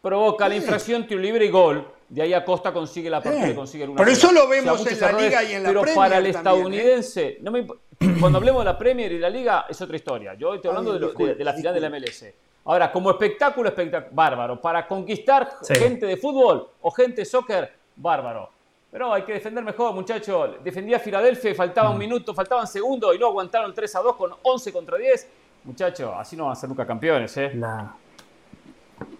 [0.00, 1.84] provoca la infracción, tiro libre y gol.
[2.08, 5.12] De ahí Acosta consigue la partida, consigue el 1 Pero eso lo vemos en la
[5.12, 7.66] Liga y en la Pero Premier para el estadounidense, no me,
[8.20, 10.34] cuando hablemos de la Premier y la Liga es otra historia.
[10.34, 12.26] Yo estoy hablando de, la final de la MLS.
[12.66, 14.60] Ahora, como espectáculo, espectáculo, bárbaro.
[14.60, 18.53] Para conquistar gente de fútbol o gente de soccer, bárbaro.
[18.94, 20.50] Pero hay que defender mejor, muchachos.
[20.62, 21.98] Defendía Filadelfia y faltaba un mm.
[21.98, 25.28] minuto, faltaban segundos y no aguantaron 3 a 2 con 11 contra 10.
[25.64, 27.50] Muchachos, así no van a ser nunca campeones, ¿eh?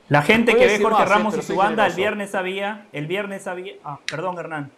[0.07, 3.43] La, gente que ve Jorge eh, Ramos y su banda el viernes sabía, el viernes
[3.43, 3.73] sabía.
[3.83, 4.71] Ah, perdón, Hernán.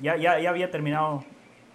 [0.00, 1.24] Ya, ya, ya había terminado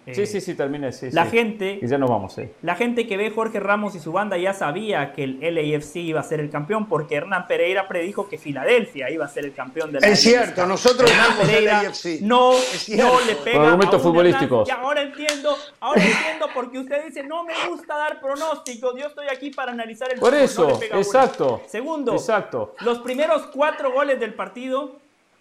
[0.06, 0.92] sí, sí, sí, terminé.
[0.92, 1.78] Sí, la gente.
[1.80, 2.48] Y ya nos vamos, sí.
[2.62, 6.20] La gente que ve Jorge Ramos y su banda ya sabía que el LAFC iba
[6.20, 9.92] a ser el campeón porque Hernán Pereira predijo que Filadelfia iba a ser el campeón
[9.92, 11.82] de la Es cierto, nosotros Hernán Pereira
[12.22, 13.56] no, no le pega.
[13.58, 14.68] Por argumentos futbolísticos.
[14.68, 18.94] Y ahora entiendo, ahora entiendo porque usted dice no me gusta dar pronósticos.
[18.98, 21.62] Yo estoy aquí para analizar el Por eso, exacto.
[21.66, 22.74] Segundo, exacto.
[22.80, 24.96] los primeros cuatro goles del partido,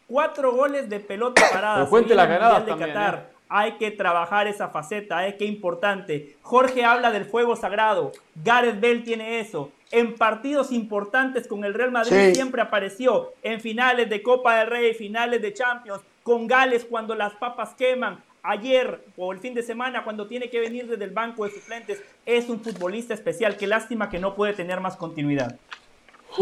[0.07, 1.78] cuatro goles de pelota parada.
[1.78, 3.28] Pero cuente las ganadas de Qatar.
[3.28, 3.31] ¿eh?
[3.54, 5.36] Hay que trabajar esa faceta, ¿eh?
[5.36, 6.38] qué importante.
[6.41, 9.74] Jorge habla del fuego sagrado, Gareth Bell tiene eso.
[9.91, 14.93] En partidos importantes con el Real Madrid siempre apareció, en finales de Copa del Rey,
[14.93, 20.06] finales de Champions, con Gales cuando las papas queman, ayer o el fin de semana
[20.06, 23.58] cuando tiene que venir desde el banco de suplentes, es un futbolista especial.
[23.58, 25.58] Qué lástima que no puede tener más continuidad.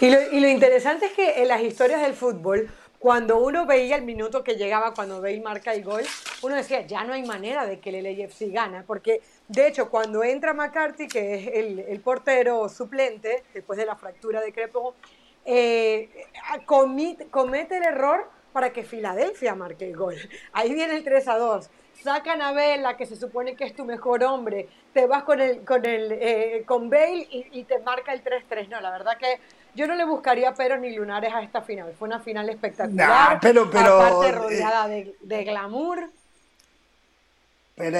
[0.00, 2.70] y, lo, y lo interesante es que en las historias del fútbol,
[3.02, 6.02] cuando uno veía el minuto que llegaba, cuando Bale marca el gol,
[6.42, 10.22] uno decía, ya no hay manera de que el LAFC gana, porque de hecho cuando
[10.22, 11.48] entra McCarthy, que es
[11.88, 14.94] el, portero suplente, después de la fractura de Crepo,
[15.44, 16.10] eh,
[16.64, 20.14] comete, el error para que Filadelfia marque el gol.
[20.52, 21.70] Ahí viene el 3 a 2
[22.04, 25.64] sacan a Vela, que se supone que es tu mejor hombre, te vas con el
[25.64, 28.68] con el eh, con Bale y, y, te marca el 3-3.
[28.68, 29.38] No, la verdad que
[29.74, 31.92] yo no le buscaría pero ni lunares a esta final.
[31.98, 33.38] Fue una final espectacular.
[33.40, 36.10] pero, pero, aparte eh, rodeada de, glamour.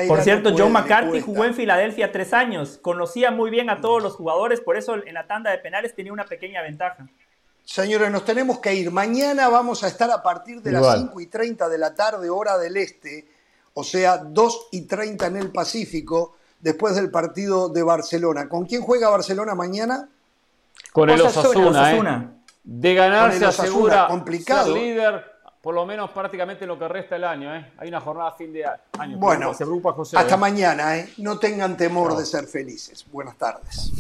[0.09, 2.79] por cierto, John McCarthy jugó en Filadelfia tres años.
[2.81, 6.13] Conocía muy bien a todos los jugadores, por eso en la tanda de penales tenía
[6.13, 7.09] una pequeña ventaja.
[7.65, 8.91] Señores, nos tenemos que ir.
[8.91, 12.59] Mañana vamos a estar a partir de las 5 y 30 de la tarde, hora
[12.59, 13.29] del este,
[13.75, 18.49] o sea, 2 y 30 en el Pacífico, después del partido de Barcelona.
[18.49, 20.09] ¿Con quién juega Barcelona mañana?
[20.93, 22.29] Con el Osasuna, ¿eh?
[22.65, 24.73] De ganar se asegura complicado.
[24.73, 25.25] ser líder,
[25.61, 27.55] por lo menos prácticamente lo que resta el año.
[27.55, 27.73] ¿eh?
[27.79, 28.65] Hay una jornada a fin de
[28.99, 29.17] año.
[29.19, 30.37] Bueno, hasta ¿eh?
[30.39, 30.99] mañana.
[30.99, 31.13] ¿eh?
[31.19, 33.05] No tengan temor de ser felices.
[33.11, 33.91] Buenas tardes.